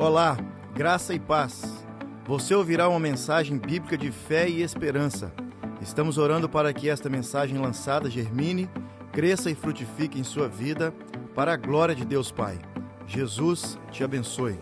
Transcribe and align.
Olá, 0.00 0.34
graça 0.72 1.12
e 1.12 1.20
paz. 1.20 1.60
Você 2.24 2.54
ouvirá 2.54 2.88
uma 2.88 2.98
mensagem 2.98 3.58
bíblica 3.58 3.98
de 3.98 4.10
fé 4.10 4.48
e 4.48 4.62
esperança. 4.62 5.30
Estamos 5.78 6.16
orando 6.16 6.48
para 6.48 6.72
que 6.72 6.88
esta 6.88 7.10
mensagem 7.10 7.58
lançada 7.58 8.08
germine, 8.08 8.66
cresça 9.12 9.50
e 9.50 9.54
frutifique 9.54 10.18
em 10.18 10.24
sua 10.24 10.48
vida, 10.48 10.90
para 11.34 11.52
a 11.52 11.56
glória 11.56 11.94
de 11.94 12.06
Deus 12.06 12.32
Pai. 12.32 12.58
Jesus 13.06 13.78
te 13.92 14.02
abençoe. 14.02 14.58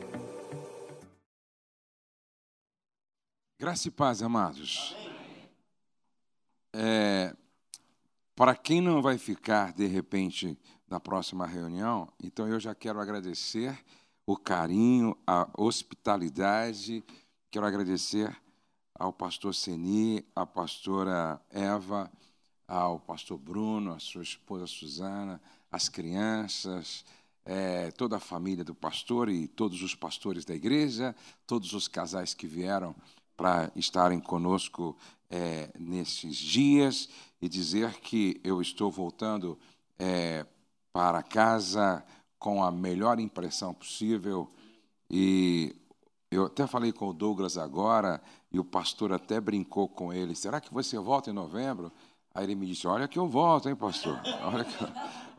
Graça 3.60 3.86
e 3.86 3.92
paz, 3.92 4.24
amados. 4.24 4.96
É, 6.74 7.32
para 8.34 8.56
quem 8.56 8.80
não 8.80 9.00
vai 9.00 9.16
ficar, 9.16 9.72
de 9.72 9.86
repente, 9.86 10.58
na 10.88 10.98
próxima 10.98 11.46
reunião, 11.46 12.12
então 12.20 12.48
eu 12.48 12.58
já 12.58 12.74
quero 12.74 12.98
agradecer 12.98 13.78
o 14.28 14.36
carinho, 14.36 15.16
a 15.26 15.48
hospitalidade, 15.56 17.02
quero 17.50 17.64
agradecer 17.64 18.36
ao 18.94 19.10
pastor 19.10 19.54
Seni, 19.54 20.22
à 20.36 20.44
pastora 20.44 21.40
Eva, 21.48 22.12
ao 22.66 23.00
pastor 23.00 23.38
Bruno, 23.38 23.94
à 23.94 23.98
sua 23.98 24.22
esposa 24.22 24.66
Suzana, 24.66 25.40
às 25.72 25.88
crianças, 25.88 27.06
é, 27.42 27.90
toda 27.92 28.18
a 28.18 28.20
família 28.20 28.62
do 28.62 28.74
pastor 28.74 29.30
e 29.30 29.48
todos 29.48 29.80
os 29.80 29.94
pastores 29.94 30.44
da 30.44 30.54
igreja, 30.54 31.16
todos 31.46 31.72
os 31.72 31.88
casais 31.88 32.34
que 32.34 32.46
vieram 32.46 32.94
para 33.34 33.72
estarem 33.74 34.20
conosco 34.20 34.94
é, 35.30 35.70
nesses 35.78 36.36
dias 36.36 37.08
e 37.40 37.48
dizer 37.48 37.94
que 38.00 38.38
eu 38.44 38.60
estou 38.60 38.90
voltando 38.90 39.58
é, 39.98 40.44
para 40.92 41.22
casa 41.22 42.04
com 42.38 42.62
a 42.62 42.70
melhor 42.70 43.18
impressão 43.18 43.74
possível 43.74 44.48
e 45.10 45.74
eu 46.30 46.46
até 46.46 46.66
falei 46.66 46.92
com 46.92 47.08
o 47.08 47.12
Douglas 47.12 47.56
agora 47.56 48.20
e 48.52 48.58
o 48.58 48.64
pastor 48.64 49.12
até 49.12 49.40
brincou 49.40 49.88
com 49.88 50.12
ele. 50.12 50.34
Será 50.34 50.60
que 50.60 50.72
você 50.72 50.98
volta 50.98 51.30
em 51.30 51.32
novembro? 51.32 51.90
Aí 52.34 52.44
ele 52.44 52.54
me 52.54 52.66
disse: 52.66 52.86
Olha 52.86 53.08
que 53.08 53.18
eu 53.18 53.26
volto, 53.26 53.68
hein, 53.68 53.74
pastor? 53.74 54.20
Olha 54.44 54.64
que, 54.64 54.76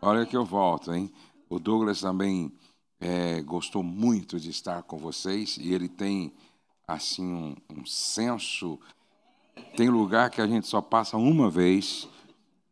olha 0.01 0.25
que 0.25 0.35
eu 0.35 0.43
volto, 0.43 0.93
hein? 0.93 1.11
O 1.47 1.59
Douglas 1.59 2.01
também 2.01 2.51
é, 2.99 3.41
gostou 3.41 3.83
muito 3.83 4.39
de 4.39 4.49
estar 4.49 4.81
com 4.83 4.97
vocês 4.97 5.57
e 5.57 5.73
ele 5.73 5.87
tem 5.87 6.33
assim 6.87 7.23
um, 7.23 7.55
um 7.69 7.85
senso. 7.85 8.79
Tem 9.75 9.89
lugar 9.89 10.31
que 10.31 10.41
a 10.41 10.47
gente 10.47 10.67
só 10.67 10.81
passa 10.81 11.17
uma 11.17 11.49
vez 11.49 12.07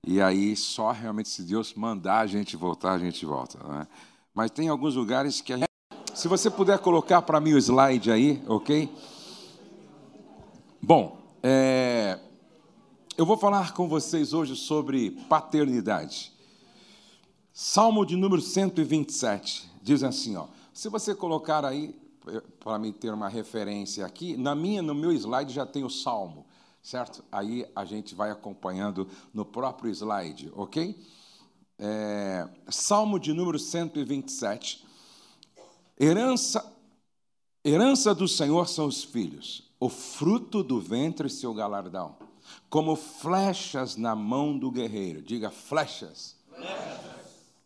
e 0.03 0.21
aí 0.21 0.55
só 0.55 0.91
realmente 0.91 1.29
se 1.29 1.43
Deus 1.43 1.73
mandar 1.75 2.19
a 2.19 2.27
gente 2.27 2.57
voltar, 2.57 2.93
a 2.93 2.99
gente 2.99 3.25
volta. 3.25 3.59
Né? 3.67 3.87
Mas 4.37 4.51
tem 4.51 4.69
alguns 4.69 4.93
lugares 4.93 5.41
que 5.41 5.51
a 5.51 5.57
gente... 5.57 5.67
Se 6.13 6.27
você 6.27 6.47
puder 6.47 6.77
colocar 6.77 7.23
para 7.23 7.39
mim 7.39 7.53
o 7.53 7.57
slide 7.57 8.11
aí, 8.11 8.39
ok? 8.45 8.87
Bom, 10.79 11.17
é... 11.41 12.19
eu 13.17 13.25
vou 13.25 13.35
falar 13.35 13.73
com 13.73 13.89
vocês 13.89 14.33
hoje 14.33 14.55
sobre 14.55 15.09
paternidade. 15.27 16.31
Salmo 17.51 18.05
de 18.05 18.15
número 18.15 18.39
127 18.39 19.71
diz 19.81 20.03
assim, 20.03 20.35
ó. 20.35 20.45
Se 20.71 20.87
você 20.87 21.15
colocar 21.15 21.65
aí 21.65 21.99
para 22.59 22.77
mim 22.77 22.91
ter 22.91 23.11
uma 23.11 23.27
referência 23.27 24.05
aqui, 24.05 24.37
na 24.37 24.53
minha, 24.53 24.83
no 24.83 24.93
meu 24.93 25.11
slide 25.13 25.51
já 25.51 25.65
tem 25.65 25.83
o 25.83 25.89
salmo, 25.89 26.45
certo? 26.83 27.23
Aí 27.31 27.65
a 27.75 27.83
gente 27.85 28.13
vai 28.13 28.29
acompanhando 28.29 29.07
no 29.33 29.43
próprio 29.43 29.89
slide, 29.89 30.51
ok? 30.55 30.95
É, 31.79 32.47
salmo 32.69 33.19
de 33.19 33.33
número 33.33 33.59
127. 33.59 34.85
Herança, 35.99 36.73
herança 37.63 38.13
do 38.13 38.27
Senhor 38.27 38.67
são 38.67 38.87
os 38.87 39.03
filhos, 39.03 39.71
o 39.79 39.89
fruto 39.89 40.63
do 40.63 40.79
ventre 40.79 41.29
seu 41.29 41.53
galardão, 41.53 42.15
como 42.69 42.95
flechas 42.95 43.95
na 43.95 44.15
mão 44.15 44.57
do 44.57 44.71
guerreiro. 44.71 45.21
Diga 45.21 45.51
flechas. 45.51 46.35
flechas. 46.55 47.07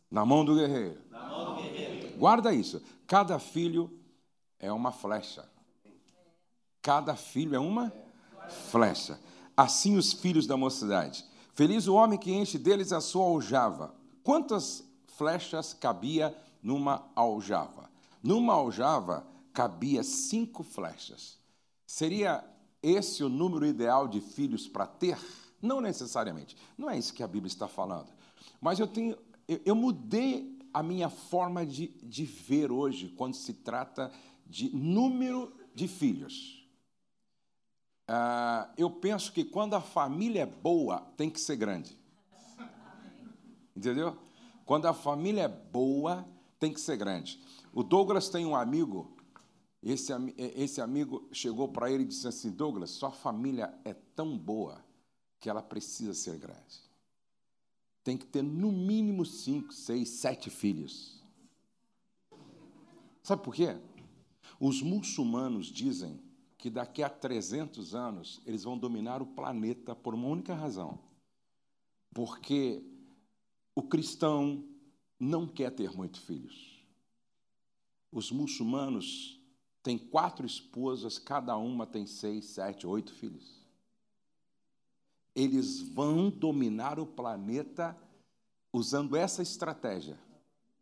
Na 0.09 0.25
mão 0.25 0.43
do 0.43 0.55
guerreiro. 0.55 0.97
Mão 1.09 1.55
do 1.55 1.61
guerreiro. 1.61 2.17
Guarda 2.17 2.53
isso. 2.53 2.81
Cada 3.07 3.39
filho 3.39 3.91
é 4.59 4.71
uma 4.71 4.91
flecha. 4.91 5.49
Cada 6.81 7.15
filho 7.15 7.55
é 7.55 7.59
uma 7.59 7.93
flecha. 8.69 9.19
Assim 9.55 9.97
os 9.97 10.13
filhos 10.13 10.47
da 10.47 10.57
mocidade. 10.57 11.25
Feliz 11.53 11.87
o 11.87 11.95
homem 11.95 12.17
que 12.17 12.31
enche 12.31 12.57
deles 12.57 12.91
a 12.91 13.01
sua 13.01 13.25
aljava. 13.25 14.00
Quantas 14.23 14.83
flechas 15.07 15.73
cabia 15.73 16.35
numa 16.61 17.09
aljava? 17.15 17.89
Numa 18.21 18.53
aljava 18.53 19.25
cabia 19.53 20.03
cinco 20.03 20.63
flechas. 20.63 21.39
Seria 21.85 22.43
esse 22.81 23.23
o 23.23 23.29
número 23.29 23.65
ideal 23.65 24.07
de 24.07 24.21
filhos 24.21 24.67
para 24.67 24.87
ter? 24.87 25.17
Não 25.61 25.81
necessariamente. 25.81 26.55
Não 26.77 26.89
é 26.89 26.97
isso 26.97 27.13
que 27.13 27.23
a 27.23 27.27
Bíblia 27.27 27.47
está 27.47 27.67
falando. 27.67 28.07
Mas 28.59 28.79
eu 28.79 28.87
tenho, 28.87 29.17
eu, 29.47 29.61
eu 29.65 29.75
mudei 29.75 30.59
a 30.73 30.81
minha 30.81 31.09
forma 31.09 31.65
de, 31.65 31.87
de 31.87 32.25
ver 32.25 32.71
hoje 32.71 33.09
quando 33.09 33.35
se 33.35 33.53
trata 33.53 34.11
de 34.45 34.75
número 34.75 35.53
de 35.73 35.87
filhos. 35.87 36.61
Uh, 38.09 38.67
eu 38.77 38.89
penso 38.89 39.31
que 39.31 39.43
quando 39.43 39.73
a 39.73 39.81
família 39.81 40.41
é 40.41 40.45
boa, 40.45 40.99
tem 41.15 41.29
que 41.29 41.39
ser 41.39 41.55
grande. 41.55 41.97
Entendeu? 43.81 44.15
Quando 44.63 44.85
a 44.85 44.93
família 44.93 45.41
é 45.41 45.47
boa, 45.47 46.23
tem 46.59 46.71
que 46.71 46.79
ser 46.79 46.97
grande. 46.97 47.41
O 47.73 47.81
Douglas 47.81 48.29
tem 48.29 48.45
um 48.45 48.55
amigo, 48.55 49.17
esse, 49.81 50.13
esse 50.37 50.79
amigo 50.79 51.27
chegou 51.31 51.67
para 51.67 51.89
ele 51.89 52.03
e 52.03 52.07
disse 52.07 52.27
assim: 52.27 52.51
Douglas, 52.51 52.91
sua 52.91 53.11
família 53.11 53.73
é 53.83 53.95
tão 54.15 54.37
boa 54.37 54.85
que 55.39 55.49
ela 55.49 55.63
precisa 55.63 56.13
ser 56.13 56.37
grande. 56.37 56.79
Tem 58.03 58.15
que 58.15 58.27
ter 58.27 58.43
no 58.43 58.71
mínimo 58.71 59.25
cinco, 59.25 59.73
seis, 59.73 60.09
sete 60.09 60.51
filhos. 60.51 61.19
Sabe 63.23 63.41
por 63.41 63.55
quê? 63.55 63.75
Os 64.59 64.83
muçulmanos 64.83 65.65
dizem 65.65 66.21
que 66.55 66.69
daqui 66.69 67.01
a 67.01 67.09
300 67.09 67.95
anos 67.95 68.41
eles 68.45 68.63
vão 68.63 68.77
dominar 68.77 69.23
o 69.23 69.25
planeta 69.25 69.95
por 69.95 70.13
uma 70.13 70.27
única 70.27 70.53
razão. 70.53 70.99
Porque 72.13 72.90
o 73.81 73.87
cristão 73.87 74.63
não 75.19 75.47
quer 75.47 75.71
ter 75.71 75.91
muitos 75.91 76.21
filhos. 76.21 76.85
Os 78.11 78.31
muçulmanos 78.31 79.41
têm 79.81 79.97
quatro 79.97 80.45
esposas, 80.45 81.17
cada 81.17 81.57
uma 81.57 81.87
tem 81.87 82.05
seis, 82.05 82.45
sete, 82.45 82.85
oito 82.85 83.11
filhos. 83.11 83.65
Eles 85.33 85.81
vão 85.81 86.29
dominar 86.29 86.99
o 86.99 87.07
planeta 87.07 87.97
usando 88.71 89.15
essa 89.15 89.41
estratégia. 89.41 90.19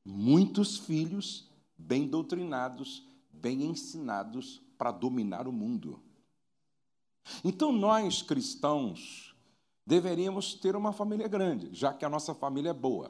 Muitos 0.03 0.77
filhos 0.77 1.49
bem 1.77 2.05
doutrinados, 2.05 3.07
bem 3.31 3.63
ensinados 3.63 4.61
para 4.77 4.91
dominar 4.91 5.47
o 5.47 5.53
mundo. 5.53 6.01
Então, 7.45 7.71
nós 7.71 8.21
cristãos 8.21 9.28
deveríamos 9.89 10.53
ter 10.53 10.75
uma 10.75 10.93
família 10.93 11.27
grande, 11.27 11.69
já 11.73 11.91
que 11.91 12.05
a 12.05 12.09
nossa 12.09 12.35
família 12.35 12.69
é 12.69 12.73
boa. 12.73 13.09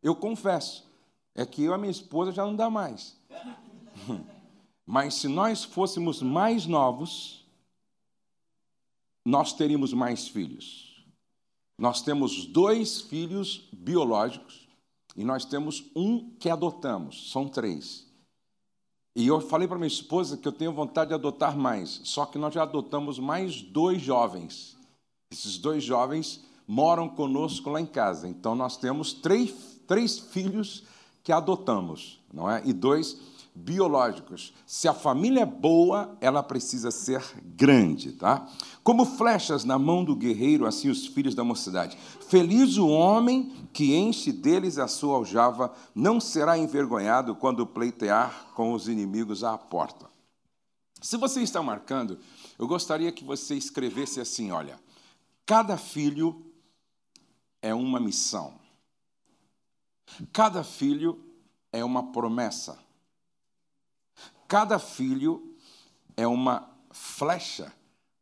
Eu 0.00 0.14
confesso, 0.14 0.88
é 1.34 1.44
que 1.44 1.64
eu 1.64 1.72
e 1.72 1.74
a 1.74 1.78
minha 1.78 1.90
esposa 1.90 2.30
já 2.30 2.46
não 2.46 2.54
dá 2.54 2.70
mais. 2.70 3.20
Mas 4.86 5.14
se 5.14 5.26
nós 5.26 5.64
fôssemos 5.64 6.22
mais 6.22 6.66
novos, 6.66 7.44
nós 9.24 9.52
teríamos 9.54 9.92
mais 9.92 10.28
filhos. 10.28 11.04
Nós 11.76 12.00
temos 12.00 12.46
dois 12.46 13.00
filhos 13.00 13.68
biológicos 13.72 14.68
e 15.16 15.24
nós 15.24 15.44
temos 15.44 15.90
um 15.96 16.30
que 16.36 16.48
adotamos, 16.48 17.32
são 17.32 17.48
três. 17.48 18.06
E 19.16 19.26
eu 19.26 19.40
falei 19.40 19.66
para 19.66 19.78
minha 19.78 19.88
esposa 19.88 20.36
que 20.36 20.46
eu 20.46 20.52
tenho 20.52 20.72
vontade 20.72 21.08
de 21.08 21.14
adotar 21.14 21.56
mais, 21.56 22.02
só 22.04 22.24
que 22.24 22.38
nós 22.38 22.54
já 22.54 22.62
adotamos 22.62 23.18
mais 23.18 23.60
dois 23.62 24.00
jovens. 24.00 24.76
Esses 25.34 25.58
dois 25.58 25.82
jovens 25.82 26.44
moram 26.64 27.08
conosco 27.08 27.68
lá 27.68 27.80
em 27.80 27.86
casa. 27.86 28.28
Então 28.28 28.54
nós 28.54 28.76
temos 28.76 29.12
três, 29.12 29.52
três 29.84 30.16
filhos 30.16 30.84
que 31.24 31.32
adotamos, 31.32 32.20
não 32.32 32.48
é? 32.48 32.62
E 32.64 32.72
dois 32.72 33.18
biológicos. 33.52 34.54
Se 34.64 34.86
a 34.86 34.94
família 34.94 35.40
é 35.40 35.46
boa, 35.46 36.16
ela 36.20 36.40
precisa 36.40 36.92
ser 36.92 37.20
grande, 37.42 38.12
tá? 38.12 38.48
Como 38.84 39.04
flechas 39.04 39.64
na 39.64 39.76
mão 39.76 40.04
do 40.04 40.14
guerreiro, 40.14 40.66
assim 40.66 40.88
os 40.88 41.04
filhos 41.04 41.34
da 41.34 41.42
mocidade. 41.42 41.98
Feliz 42.28 42.76
o 42.76 42.86
homem 42.86 43.52
que 43.72 43.96
enche 43.96 44.30
deles 44.30 44.78
a 44.78 44.86
sua 44.86 45.16
aljava, 45.16 45.74
não 45.92 46.20
será 46.20 46.56
envergonhado 46.56 47.34
quando 47.34 47.66
pleitear 47.66 48.52
com 48.54 48.72
os 48.72 48.86
inimigos 48.86 49.42
à 49.42 49.58
porta. 49.58 50.06
Se 51.02 51.16
você 51.16 51.42
está 51.42 51.60
marcando, 51.60 52.18
eu 52.56 52.68
gostaria 52.68 53.10
que 53.10 53.24
você 53.24 53.56
escrevesse 53.56 54.20
assim: 54.20 54.52
olha, 54.52 54.78
cada 55.46 55.76
filho 55.76 56.52
é 57.60 57.74
uma 57.74 58.00
missão, 58.00 58.58
cada 60.32 60.62
filho 60.64 61.22
é 61.72 61.84
uma 61.84 62.12
promessa. 62.12 62.78
cada 64.46 64.78
filho 64.78 65.56
é 66.16 66.26
uma 66.26 66.70
flecha, 66.90 67.72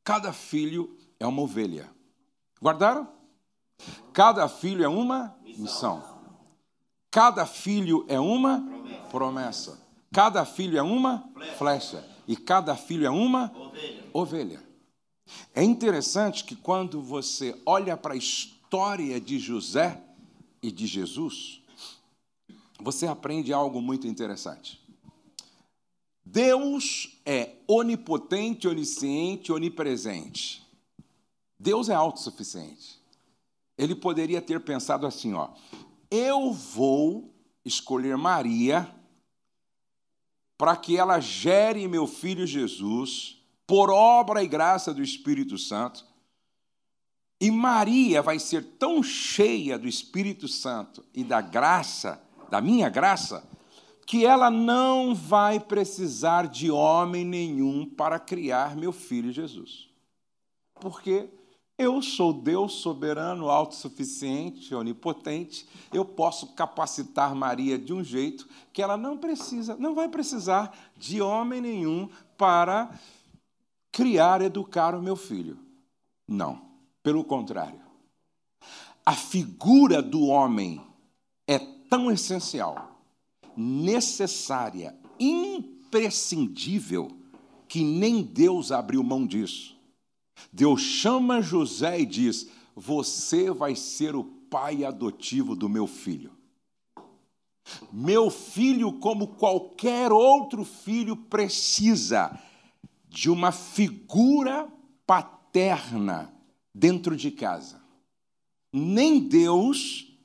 cada 0.03 0.33
filho 0.33 0.97
é 1.21 1.27
uma 1.27 1.43
ovelha. 1.43 1.91
Guardaram? 2.61 3.09
Cada 4.13 4.49
filho 4.49 4.85
é 4.85 4.89
uma 4.89 5.37
missão. 5.45 6.03
Cada 7.11 7.45
filho 7.45 8.05
é 8.09 8.19
uma 8.19 8.65
promessa. 9.11 9.79
Cada 10.13 10.45
filho 10.45 10.79
é 10.79 10.83
uma 10.83 11.29
flecha. 11.59 12.05
E 12.27 12.37
cada 12.37 12.77
filho 12.77 13.07
é 13.07 13.11
uma 13.11 13.53
ovelha. 14.13 14.63
É 15.55 15.63
interessante 15.63 16.45
que 16.45 16.57
quando 16.57 17.01
você 17.03 17.61
olha 17.67 17.97
para 17.97 18.15
a 18.15 18.17
história 18.17 19.21
de 19.21 19.39
José 19.39 20.03
e 20.63 20.71
de 20.71 20.87
Jesus, 20.87 21.61
você 22.81 23.07
aprende 23.07 23.53
algo 23.53 23.81
muito 23.81 24.07
interessante. 24.07 24.81
Deus 26.25 27.21
é 27.27 27.57
onipotente, 27.69 28.67
onisciente, 28.67 29.53
onipresente. 29.53 30.67
Deus 31.59 31.89
é 31.89 31.95
autossuficiente. 31.95 33.01
Ele 33.77 33.95
poderia 33.95 34.41
ter 34.41 34.61
pensado 34.61 35.07
assim, 35.07 35.35
ó: 35.35 35.51
eu 36.11 36.53
vou 36.53 37.33
escolher 37.65 38.17
Maria 38.17 38.93
para 40.57 40.77
que 40.77 40.97
ela 40.97 41.19
gere 41.21 41.89
meu 41.89 42.07
filho 42.07 42.47
Jesus 42.47 43.42
por 43.67 43.91
obra 43.91 44.43
e 44.43 44.49
graça 44.49 44.93
do 44.93 45.03
Espírito 45.03 45.57
Santo. 45.59 46.05
E 47.41 47.51
Maria 47.51 48.23
vai 48.23 48.39
ser 48.39 48.63
tão 48.79 49.03
cheia 49.03 49.79
do 49.79 49.89
Espírito 49.89 50.47
Santo 50.47 51.05
e 51.15 51.25
da 51.25 51.41
graça, 51.41 52.23
da 52.51 52.61
minha 52.61 52.89
graça, 52.89 53.49
que 54.07 54.25
ela 54.25 54.51
não 54.51 55.15
vai 55.15 55.59
precisar 55.59 56.47
de 56.47 56.71
homem 56.71 57.25
nenhum 57.25 57.87
para 57.87 58.19
criar 58.19 58.77
meu 58.77 58.93
filho 58.93 59.33
Jesus. 59.33 59.89
Porque 60.75 61.29
eu 61.79 62.01
sou 62.01 62.33
Deus 62.33 62.75
soberano, 62.75 63.49
autossuficiente, 63.49 64.75
onipotente. 64.75 65.67
Eu 65.93 66.05
posso 66.05 66.55
capacitar 66.55 67.35
Maria 67.35 67.79
de 67.79 67.93
um 67.93 68.05
jeito 68.05 68.47
que 68.73 68.83
ela 68.83 68.97
não 68.97 69.17
precisa, 69.17 69.77
não 69.77 69.95
vai 69.95 70.09
precisar 70.09 70.77
de 70.97 71.21
homem 71.21 71.61
nenhum 71.61 72.09
para 72.37 72.91
criar, 73.93 74.41
educar 74.41 74.95
o 74.95 75.03
meu 75.03 75.15
filho. 75.15 75.59
Não, 76.27 76.63
pelo 77.03 77.23
contrário. 77.23 77.83
A 79.05 79.13
figura 79.13 80.01
do 80.01 80.23
homem 80.27 80.81
é 81.47 81.59
tão 81.59 82.11
essencial, 82.11 82.99
necessária, 83.57 84.97
imprescindível, 85.21 87.11
que 87.69 87.85
nem 87.85 88.23
Deus 88.23 88.73
abriu 88.73 89.03
mão 89.03 89.27
disso. 89.27 89.77
Deus 90.51 90.81
chama 90.81 91.43
José 91.43 92.01
e 92.01 92.07
diz: 92.07 92.49
Você 92.75 93.51
vai 93.51 93.77
ser 93.77 94.17
o 94.17 94.25
pai 94.25 94.85
adotivo 94.85 95.55
do 95.55 95.69
meu 95.69 95.87
filho. 95.87 96.33
Meu 97.93 98.31
filho, 98.31 98.93
como 98.95 99.29
qualquer 99.29 100.11
outro 100.13 100.65
filho, 100.65 101.17
precisa 101.17 102.39
de 103.13 103.31
uma 103.31 103.53
figura 103.53 104.67
paterna 105.07 106.33
dentro 106.75 107.15
de 107.15 107.31
casa. 107.31 107.81
Nem 108.73 109.21
Deus 109.21 110.17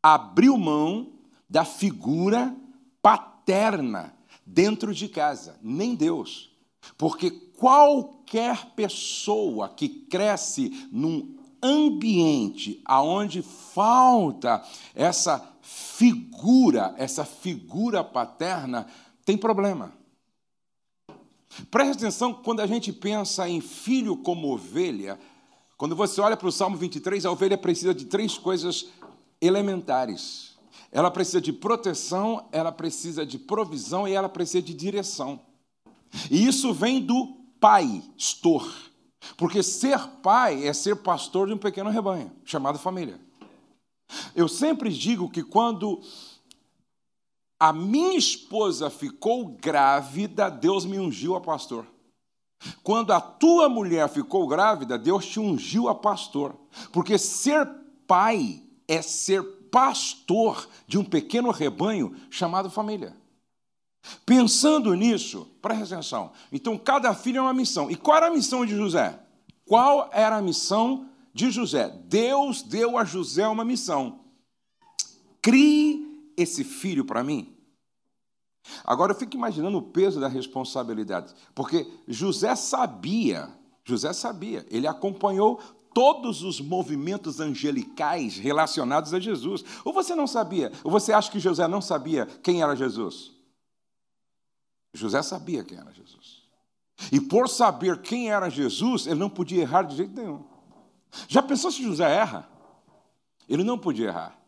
abriu 0.00 0.56
mão 0.56 1.12
da 1.50 1.64
figura 1.64 2.56
paterna 3.02 4.14
dentro 4.46 4.94
de 4.94 5.08
casa, 5.08 5.58
nem 5.60 5.96
Deus. 5.96 6.52
Porque 6.96 7.30
qualquer 7.30 8.66
pessoa 8.76 9.68
que 9.68 9.88
cresce 9.88 10.88
num 10.92 11.36
ambiente 11.60 12.80
aonde 12.84 13.42
falta 13.42 14.64
essa 14.94 15.52
figura, 15.62 16.94
essa 16.96 17.24
figura 17.24 18.04
paterna, 18.04 18.86
tem 19.24 19.36
problema. 19.36 19.95
Preste 21.70 21.98
atenção 21.98 22.32
quando 22.32 22.60
a 22.60 22.66
gente 22.66 22.92
pensa 22.92 23.48
em 23.48 23.60
filho 23.60 24.16
como 24.16 24.52
ovelha, 24.52 25.18
quando 25.76 25.94
você 25.94 26.20
olha 26.20 26.36
para 26.36 26.48
o 26.48 26.52
Salmo 26.52 26.76
23, 26.76 27.26
a 27.26 27.30
ovelha 27.30 27.58
precisa 27.58 27.94
de 27.94 28.06
três 28.06 28.38
coisas 28.38 28.86
elementares. 29.40 30.56
Ela 30.90 31.10
precisa 31.10 31.40
de 31.40 31.52
proteção, 31.52 32.48
ela 32.50 32.72
precisa 32.72 33.26
de 33.26 33.38
provisão 33.38 34.08
e 34.08 34.12
ela 34.12 34.28
precisa 34.28 34.62
de 34.62 34.72
direção. 34.72 35.40
E 36.30 36.46
isso 36.46 36.72
vem 36.72 37.00
do 37.00 37.36
pai, 37.60 38.02
pastor. 38.16 38.66
Porque 39.36 39.62
ser 39.62 39.98
pai 40.22 40.66
é 40.66 40.72
ser 40.72 40.96
pastor 40.96 41.48
de 41.48 41.54
um 41.54 41.58
pequeno 41.58 41.90
rebanho, 41.90 42.30
chamado 42.44 42.78
família. 42.78 43.20
Eu 44.34 44.48
sempre 44.48 44.90
digo 44.90 45.28
que 45.28 45.42
quando 45.42 46.00
a 47.58 47.72
minha 47.72 48.16
esposa 48.16 48.90
ficou 48.90 49.46
grávida, 49.46 50.50
Deus 50.50 50.84
me 50.84 50.98
ungiu 50.98 51.34
a 51.34 51.40
pastor. 51.40 51.86
Quando 52.82 53.12
a 53.12 53.20
tua 53.20 53.68
mulher 53.68 54.08
ficou 54.08 54.46
grávida, 54.46 54.98
Deus 54.98 55.26
te 55.26 55.40
ungiu 55.40 55.88
a 55.88 55.94
pastor. 55.94 56.54
Porque 56.92 57.18
ser 57.18 57.66
pai 58.06 58.62
é 58.88 59.00
ser 59.02 59.42
pastor 59.70 60.68
de 60.86 60.98
um 60.98 61.04
pequeno 61.04 61.50
rebanho 61.50 62.14
chamado 62.30 62.70
família. 62.70 63.16
Pensando 64.24 64.94
nisso, 64.94 65.48
presta 65.60 65.96
atenção. 65.96 66.32
Então, 66.52 66.78
cada 66.78 67.14
filho 67.14 67.38
é 67.38 67.42
uma 67.42 67.54
missão. 67.54 67.90
E 67.90 67.96
qual 67.96 68.16
era 68.16 68.26
a 68.28 68.30
missão 68.30 68.64
de 68.64 68.76
José? 68.76 69.18
Qual 69.64 70.08
era 70.12 70.36
a 70.36 70.42
missão 70.42 71.08
de 71.34 71.50
José? 71.50 71.88
Deus 72.04 72.62
deu 72.62 72.96
a 72.96 73.04
José 73.04 73.46
uma 73.48 73.64
missão. 73.64 74.20
Crie 75.42 76.05
esse 76.36 76.64
filho 76.64 77.04
para 77.04 77.22
mim? 77.22 77.56
Agora 78.84 79.12
eu 79.12 79.16
fico 79.16 79.36
imaginando 79.36 79.78
o 79.78 79.82
peso 79.82 80.20
da 80.20 80.28
responsabilidade, 80.28 81.34
porque 81.54 81.86
José 82.08 82.54
sabia, 82.56 83.48
José 83.84 84.12
sabia, 84.12 84.66
ele 84.70 84.86
acompanhou 84.86 85.60
todos 85.96 86.42
os 86.42 86.60
movimentos 86.60 87.40
angelicais 87.40 88.36
relacionados 88.36 89.14
a 89.14 89.18
Jesus. 89.18 89.64
Ou 89.82 89.94
você 89.94 90.14
não 90.14 90.26
sabia? 90.26 90.70
Ou 90.84 90.90
você 90.90 91.10
acha 91.10 91.30
que 91.30 91.40
José 91.40 91.66
não 91.66 91.80
sabia 91.80 92.26
quem 92.26 92.60
era 92.60 92.76
Jesus? 92.76 93.32
José 94.92 95.22
sabia 95.22 95.64
quem 95.64 95.78
era 95.78 95.90
Jesus. 95.92 96.42
E 97.10 97.18
por 97.18 97.48
saber 97.48 98.02
quem 98.02 98.30
era 98.30 98.50
Jesus, 98.50 99.06
ele 99.06 99.20
não 99.20 99.30
podia 99.30 99.62
errar 99.62 99.84
de 99.84 99.96
jeito 99.96 100.14
nenhum. 100.14 100.44
Já 101.28 101.42
pensou 101.42 101.70
se 101.70 101.82
José 101.82 102.04
erra? 102.04 102.46
Ele 103.48 103.64
não 103.64 103.78
podia 103.78 104.08
errar. 104.08 104.38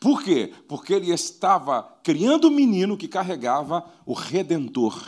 Por 0.00 0.22
quê? 0.22 0.52
Porque 0.66 0.92
ele 0.92 1.12
estava 1.12 1.82
criando 2.02 2.48
um 2.48 2.50
menino 2.50 2.96
que 2.96 3.08
carregava 3.08 3.84
o 4.06 4.12
Redentor. 4.12 5.02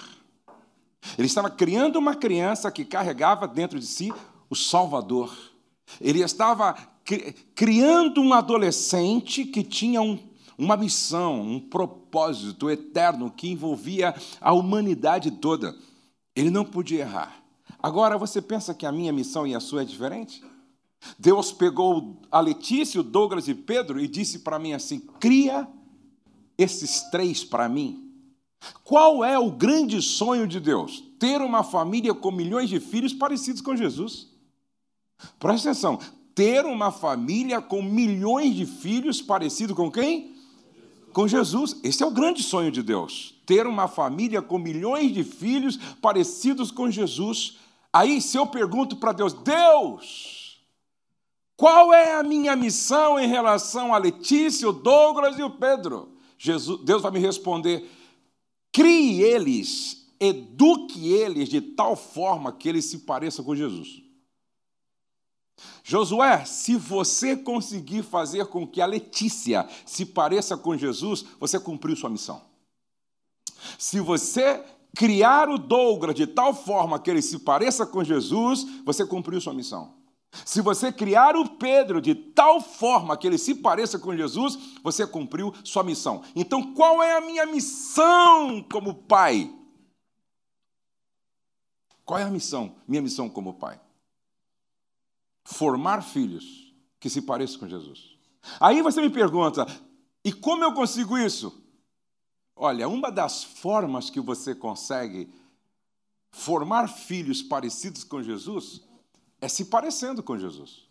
Ele 1.16 1.26
estava 1.26 1.48
criando 1.48 1.96
uma 1.96 2.14
criança 2.14 2.70
que 2.70 2.84
carregava 2.84 3.46
dentro 3.46 3.78
de 3.78 3.86
si 3.86 4.12
o 4.50 4.54
Salvador. 4.54 5.34
Ele 6.00 6.20
estava 6.20 6.76
criando 7.54 8.20
um 8.20 8.32
adolescente 8.32 9.44
que 9.44 9.62
tinha 9.62 10.02
um, 10.02 10.18
uma 10.58 10.76
missão, 10.76 11.40
um 11.40 11.60
propósito 11.60 12.68
eterno 12.68 13.30
que 13.30 13.48
envolvia 13.48 14.14
a 14.40 14.52
humanidade 14.52 15.30
toda. 15.30 15.74
Ele 16.34 16.50
não 16.50 16.64
podia 16.64 17.00
errar. 17.00 17.36
Agora, 17.78 18.18
você 18.18 18.42
pensa 18.42 18.74
que 18.74 18.84
a 18.84 18.92
minha 18.92 19.12
missão 19.12 19.46
e 19.46 19.54
a 19.54 19.60
sua 19.60 19.82
é 19.82 19.84
diferente? 19.84 20.42
Deus 21.18 21.52
pegou 21.52 22.20
a 22.30 22.40
Letícia, 22.40 23.00
o 23.00 23.04
Douglas 23.04 23.48
e 23.48 23.54
Pedro 23.54 24.00
e 24.00 24.08
disse 24.08 24.40
para 24.40 24.58
mim 24.58 24.72
assim: 24.72 25.00
cria 25.20 25.68
esses 26.58 27.02
três 27.10 27.44
para 27.44 27.68
mim. 27.68 28.02
Qual 28.82 29.24
é 29.24 29.38
o 29.38 29.50
grande 29.50 30.00
sonho 30.02 30.46
de 30.46 30.58
Deus? 30.58 31.04
Ter 31.18 31.40
uma 31.40 31.62
família 31.62 32.14
com 32.14 32.30
milhões 32.30 32.68
de 32.68 32.80
filhos 32.80 33.12
parecidos 33.12 33.60
com 33.60 33.76
Jesus. 33.76 34.28
Presta 35.38 35.70
atenção, 35.70 35.98
ter 36.34 36.64
uma 36.64 36.90
família 36.90 37.60
com 37.60 37.82
milhões 37.82 38.54
de 38.54 38.66
filhos 38.66 39.22
parecido 39.22 39.74
com 39.74 39.90
quem? 39.90 40.34
Com 41.12 41.26
Jesus. 41.26 41.78
Esse 41.82 42.02
é 42.02 42.06
o 42.06 42.10
grande 42.10 42.42
sonho 42.42 42.70
de 42.70 42.82
Deus. 42.82 43.34
Ter 43.46 43.66
uma 43.66 43.88
família 43.88 44.42
com 44.42 44.58
milhões 44.58 45.14
de 45.14 45.24
filhos 45.24 45.78
parecidos 46.00 46.70
com 46.70 46.90
Jesus. 46.90 47.56
Aí, 47.92 48.20
se 48.20 48.36
eu 48.36 48.46
pergunto 48.46 48.96
para 48.96 49.12
Deus, 49.12 49.32
Deus, 49.32 50.35
qual 51.56 51.92
é 51.92 52.14
a 52.14 52.22
minha 52.22 52.54
missão 52.54 53.18
em 53.18 53.26
relação 53.26 53.94
a 53.94 53.98
Letícia, 53.98 54.68
o 54.68 54.72
Douglas 54.72 55.38
e 55.38 55.42
o 55.42 55.50
Pedro? 55.50 56.12
Jesus, 56.38 56.84
Deus 56.84 57.02
vai 57.02 57.10
me 57.10 57.18
responder: 57.18 57.88
crie 58.70 59.22
eles, 59.22 60.06
eduque 60.20 61.10
eles 61.10 61.48
de 61.48 61.60
tal 61.60 61.96
forma 61.96 62.52
que 62.52 62.68
eles 62.68 62.84
se 62.84 62.98
pareçam 62.98 63.44
com 63.44 63.56
Jesus. 63.56 64.02
Josué, 65.82 66.44
se 66.44 66.76
você 66.76 67.34
conseguir 67.34 68.02
fazer 68.02 68.46
com 68.46 68.66
que 68.66 68.82
a 68.82 68.86
Letícia 68.86 69.66
se 69.86 70.04
pareça 70.04 70.56
com 70.56 70.76
Jesus, 70.76 71.24
você 71.40 71.58
cumpriu 71.58 71.96
sua 71.96 72.10
missão. 72.10 72.42
Se 73.78 73.98
você 73.98 74.62
criar 74.94 75.48
o 75.48 75.56
Douglas 75.56 76.14
de 76.14 76.26
tal 76.26 76.52
forma 76.52 76.98
que 76.98 77.10
ele 77.10 77.22
se 77.22 77.38
pareça 77.38 77.86
com 77.86 78.04
Jesus, 78.04 78.66
você 78.84 79.06
cumpriu 79.06 79.40
sua 79.40 79.54
missão. 79.54 79.94
Se 80.44 80.60
você 80.60 80.92
criar 80.92 81.34
o 81.36 81.56
Pedro 81.56 82.00
de 82.00 82.14
tal 82.14 82.60
forma 82.60 83.16
que 83.16 83.26
ele 83.26 83.38
se 83.38 83.54
pareça 83.54 83.98
com 83.98 84.16
Jesus, 84.16 84.58
você 84.82 85.06
cumpriu 85.06 85.54
sua 85.64 85.82
missão. 85.82 86.22
Então, 86.34 86.74
qual 86.74 87.02
é 87.02 87.16
a 87.16 87.20
minha 87.20 87.46
missão 87.46 88.62
como 88.70 88.94
pai? 88.94 89.52
Qual 92.04 92.20
é 92.20 92.22
a 92.22 92.30
missão? 92.30 92.76
Minha 92.86 93.02
missão 93.02 93.28
como 93.28 93.54
pai? 93.54 93.80
Formar 95.44 96.02
filhos 96.02 96.74
que 97.00 97.08
se 97.08 97.22
pareçam 97.22 97.60
com 97.60 97.68
Jesus. 97.68 98.16
Aí 98.60 98.82
você 98.82 99.00
me 99.00 99.10
pergunta, 99.10 99.66
e 100.24 100.32
como 100.32 100.62
eu 100.62 100.72
consigo 100.72 101.18
isso? 101.18 101.62
Olha, 102.54 102.88
uma 102.88 103.10
das 103.10 103.42
formas 103.42 104.08
que 104.08 104.20
você 104.20 104.54
consegue 104.54 105.28
formar 106.30 106.88
filhos 106.88 107.42
parecidos 107.42 108.04
com 108.04 108.22
Jesus 108.22 108.85
é 109.40 109.48
se 109.48 109.66
parecendo 109.66 110.22
com 110.22 110.38
Jesus. 110.38 110.86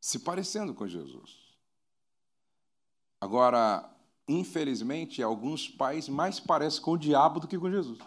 Se 0.00 0.18
parecendo 0.18 0.74
com 0.74 0.86
Jesus. 0.86 1.36
Agora, 3.20 3.88
infelizmente, 4.26 5.22
alguns 5.22 5.68
pais 5.68 6.08
mais 6.08 6.40
parecem 6.40 6.80
com 6.80 6.92
o 6.92 6.98
diabo 6.98 7.40
do 7.40 7.46
que 7.46 7.58
com 7.58 7.70
Jesus. 7.70 7.98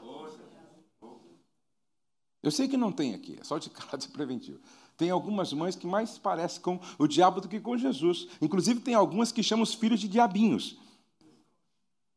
Eu 2.41 2.51
sei 2.51 2.67
que 2.67 2.75
não 2.75 2.91
tem 2.91 3.13
aqui, 3.13 3.37
é 3.39 3.43
só 3.43 3.57
de 3.57 3.69
caráter 3.71 4.09
preventivo. 4.09 4.59
Tem 4.97 5.09
algumas 5.09 5.53
mães 5.53 5.75
que 5.75 5.87
mais 5.87 6.17
parecem 6.17 6.61
com 6.61 6.79
o 6.99 7.07
diabo 7.07 7.41
do 7.41 7.47
que 7.47 7.59
com 7.59 7.77
Jesus. 7.77 8.27
Inclusive, 8.41 8.79
tem 8.79 8.93
algumas 8.93 9.31
que 9.31 9.41
chamam 9.41 9.63
os 9.63 9.73
filhos 9.73 9.99
de 9.99 10.07
diabinhos. 10.07 10.77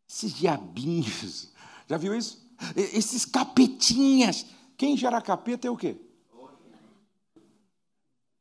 Esses 0.08 0.34
diabinhos. 0.34 1.52
Já 1.88 1.96
viu 1.96 2.14
isso? 2.14 2.44
Esses 2.74 3.24
capetinhas. 3.24 4.46
Quem 4.76 4.96
gera 4.96 5.20
capeta 5.20 5.66
é 5.66 5.70
o 5.70 5.76
quê? 5.76 5.96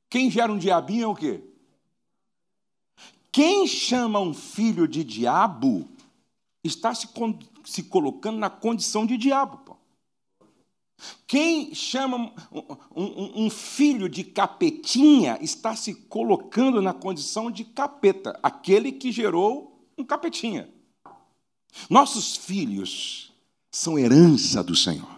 Quem 0.10 0.30
gera 0.30 0.51
um 0.51 0.58
diabinho 0.58 1.04
é 1.04 1.08
o 1.08 1.15
quê? 1.15 1.44
Quem 3.32 3.68
chama 3.68 4.20
um 4.20 4.34
filho 4.34 4.88
de 4.88 5.04
diabo 5.04 5.89
está 6.63 6.94
se, 6.96 7.08
se 7.65 7.84
colocando 7.84 8.38
na 8.38 8.50
condição 8.50 9.06
de 9.06 9.18
diabo. 9.18 9.58
Pô. 9.58 9.77
Quem 11.27 11.74
chama 11.75 12.34
um, 12.51 12.63
um, 12.96 13.46
um, 13.46 13.50
filho 13.50 14.08
de 14.08 14.24
capetinha 14.24 15.38
está 15.42 15.75
se 15.75 15.94
colocando 15.94 16.82
na 16.82 16.94
condição 16.94 17.51
de 17.51 17.65
capeta, 17.65 18.39
aquele 18.42 18.92
que 18.92 19.12
gerou 19.12 19.86
um 19.98 20.04
capetinha. 20.04 20.70
Nossos 21.89 22.38
filhos 22.38 23.34
são 23.70 24.00
herança 24.00 24.63
do 24.63 24.75
Senhor. 24.75 25.15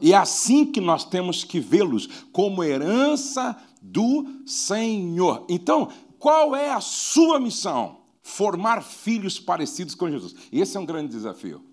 E 0.00 0.12
é 0.12 0.16
assim 0.16 0.64
que 0.64 0.80
nós 0.80 1.04
temos 1.04 1.44
que 1.44 1.60
vê-los, 1.60 2.06
como 2.32 2.64
herança 2.64 3.56
do 3.80 4.42
Senhor. 4.46 5.44
Então, 5.48 5.90
qual 6.18 6.54
é 6.54 6.72
a 6.72 6.80
sua 6.80 7.38
missão? 7.38 7.98
Formar 8.22 8.82
filhos 8.82 9.40
parecidos 9.40 9.94
com 9.94 10.10
Jesus. 10.10 10.34
Esse 10.52 10.76
é 10.76 10.80
um 10.80 10.86
grande 10.86 11.12
desafio. 11.12 11.64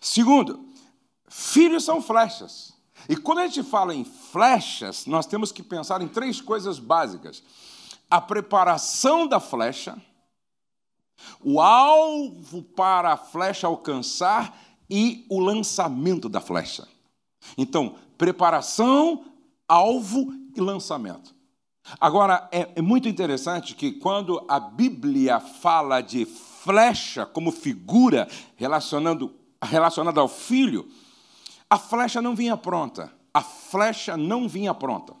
Segundo, 0.00 0.68
filhos 1.28 1.84
são 1.84 2.00
flechas. 2.00 2.72
E 3.08 3.16
quando 3.16 3.38
a 3.38 3.46
gente 3.46 3.62
fala 3.62 3.94
em 3.94 4.04
flechas, 4.04 5.06
nós 5.06 5.26
temos 5.26 5.52
que 5.52 5.62
pensar 5.62 6.00
em 6.00 6.08
três 6.08 6.40
coisas 6.40 6.78
básicas: 6.78 7.42
a 8.10 8.20
preparação 8.20 9.26
da 9.26 9.40
flecha, 9.40 10.00
o 11.42 11.60
alvo 11.60 12.62
para 12.62 13.12
a 13.12 13.16
flecha 13.16 13.66
alcançar 13.66 14.58
e 14.88 15.26
o 15.28 15.40
lançamento 15.40 16.28
da 16.28 16.40
flecha. 16.40 16.86
Então, 17.56 17.96
preparação, 18.16 19.24
alvo 19.68 20.32
e 20.54 20.60
lançamento. 20.60 21.34
Agora, 22.00 22.48
é, 22.50 22.70
é, 22.76 22.82
muito 22.82 23.08
interessante 23.08 23.74
que 23.74 23.92
quando 23.92 24.44
a 24.48 24.58
Bíblia 24.58 25.38
fala 25.38 26.00
de 26.00 26.24
flecha 26.24 27.26
como 27.26 27.52
figura 27.52 28.26
relacionando, 28.56 29.34
relacionada 29.62 30.20
ao 30.20 30.28
filho, 30.28 30.88
a 31.68 31.78
flecha 31.78 32.22
não 32.22 32.34
vinha 32.34 32.56
pronta. 32.56 33.12
A 33.32 33.42
flecha 33.42 34.16
não 34.16 34.48
vinha 34.48 34.72
pronta. 34.72 35.14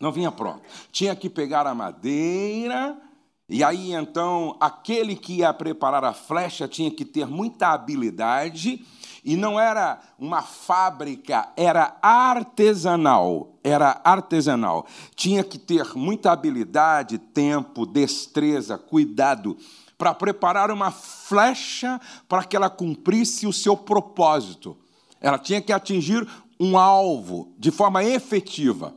Não 0.00 0.10
vinha 0.10 0.32
pronta. 0.32 0.62
Tinha 0.90 1.14
que 1.14 1.30
pegar 1.30 1.66
a 1.66 1.74
madeira, 1.74 3.00
e 3.48 3.64
aí 3.64 3.92
então 3.92 4.56
aquele 4.60 5.16
que 5.16 5.38
ia 5.38 5.52
preparar 5.52 6.04
a 6.04 6.12
flecha 6.12 6.68
tinha 6.68 6.90
que 6.90 7.04
ter 7.04 7.26
muita 7.26 7.68
habilidade 7.68 8.86
e 9.24 9.36
não 9.36 9.60
era 9.60 10.00
uma 10.18 10.42
fábrica, 10.42 11.52
era 11.56 11.96
artesanal. 12.00 13.58
Era 13.62 14.00
artesanal. 14.02 14.86
Tinha 15.14 15.44
que 15.44 15.58
ter 15.58 15.94
muita 15.94 16.32
habilidade, 16.32 17.18
tempo, 17.18 17.84
destreza, 17.84 18.78
cuidado 18.78 19.56
para 19.98 20.14
preparar 20.14 20.70
uma 20.70 20.90
flecha 20.90 22.00
para 22.26 22.42
que 22.42 22.56
ela 22.56 22.70
cumprisse 22.70 23.46
o 23.46 23.52
seu 23.52 23.76
propósito. 23.76 24.76
Ela 25.20 25.38
tinha 25.38 25.60
que 25.60 25.72
atingir 25.72 26.26
um 26.58 26.78
alvo 26.78 27.54
de 27.58 27.70
forma 27.70 28.02
efetiva. 28.02 28.94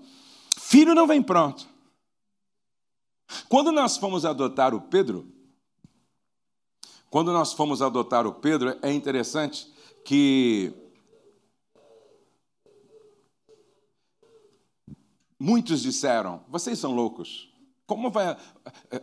Filho 0.58 0.96
não 0.96 1.06
vem 1.06 1.22
pronto. 1.22 1.68
Quando 3.50 3.72
nós 3.72 3.98
fomos 3.98 4.26
adotar 4.26 4.74
o 4.74 4.80
Pedro, 4.80 5.28
quando 7.10 7.34
nós 7.34 7.52
fomos 7.52 7.82
adotar 7.82 8.26
o 8.26 8.34
Pedro, 8.34 8.78
é 8.82 8.92
interessante 8.92 9.73
que 10.06 10.74
muitos 15.40 15.82
disseram: 15.82 16.42
vocês 16.48 16.80
são 16.80 16.94
loucos. 16.94 17.54
Como 17.86 18.10
vai. 18.10 18.38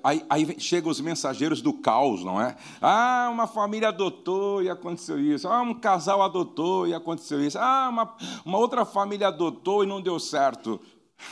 Aí, 0.02 0.24
aí 0.28 0.58
chegam 0.58 0.90
os 0.90 1.00
mensageiros 1.00 1.60
do 1.60 1.72
caos, 1.72 2.24
não 2.24 2.40
é? 2.40 2.56
Ah, 2.80 3.28
uma 3.30 3.46
família 3.46 3.88
adotou 3.88 4.62
e 4.62 4.70
aconteceu 4.70 5.20
isso. 5.20 5.46
Ah, 5.46 5.60
um 5.60 5.74
casal 5.74 6.22
adotou 6.22 6.88
e 6.88 6.94
aconteceu 6.94 7.44
isso. 7.44 7.58
Ah, 7.58 7.88
uma, 7.90 8.16
uma 8.44 8.58
outra 8.58 8.86
família 8.86 9.28
adotou 9.28 9.84
e 9.84 9.86
não 9.86 10.00
deu 10.00 10.18
certo. 10.18 10.80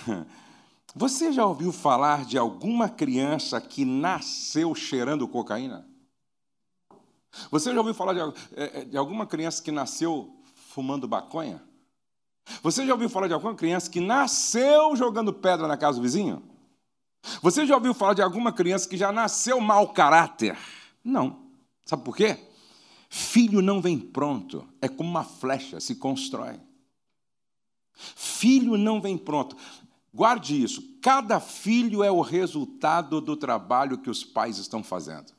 Você 0.94 1.32
já 1.32 1.46
ouviu 1.46 1.72
falar 1.72 2.24
de 2.24 2.36
alguma 2.36 2.88
criança 2.88 3.60
que 3.60 3.84
nasceu 3.84 4.74
cheirando 4.74 5.26
cocaína? 5.26 5.86
Você 7.50 7.72
já 7.72 7.78
ouviu 7.78 7.94
falar 7.94 8.14
de, 8.14 8.20
é, 8.56 8.80
é, 8.80 8.84
de 8.84 8.96
alguma 8.96 9.26
criança 9.26 9.62
que 9.62 9.70
nasceu 9.70 10.34
fumando 10.54 11.06
baconha? 11.06 11.62
Você 12.62 12.86
já 12.86 12.92
ouviu 12.94 13.08
falar 13.08 13.28
de 13.28 13.34
alguma 13.34 13.54
criança 13.54 13.90
que 13.90 14.00
nasceu 14.00 14.96
jogando 14.96 15.32
pedra 15.32 15.68
na 15.68 15.76
casa 15.76 15.98
do 15.98 16.02
vizinho? 16.02 16.42
Você 17.42 17.66
já 17.66 17.74
ouviu 17.74 17.92
falar 17.92 18.14
de 18.14 18.22
alguma 18.22 18.52
criança 18.52 18.88
que 18.88 18.96
já 18.96 19.12
nasceu 19.12 19.60
mau 19.60 19.92
caráter? 19.92 20.56
Não. 21.04 21.48
Sabe 21.84 22.04
por 22.04 22.16
quê? 22.16 22.38
Filho 23.08 23.62
não 23.62 23.80
vem 23.80 23.98
pronto, 23.98 24.68
é 24.82 24.88
como 24.88 25.08
uma 25.08 25.24
flecha, 25.24 25.80
se 25.80 25.94
constrói. 25.94 26.60
Filho 27.94 28.76
não 28.76 29.00
vem 29.00 29.16
pronto. 29.16 29.56
Guarde 30.12 30.62
isso. 30.62 30.82
Cada 31.00 31.40
filho 31.40 32.04
é 32.04 32.10
o 32.10 32.20
resultado 32.20 33.20
do 33.20 33.36
trabalho 33.36 33.98
que 33.98 34.10
os 34.10 34.24
pais 34.24 34.58
estão 34.58 34.82
fazendo. 34.82 35.32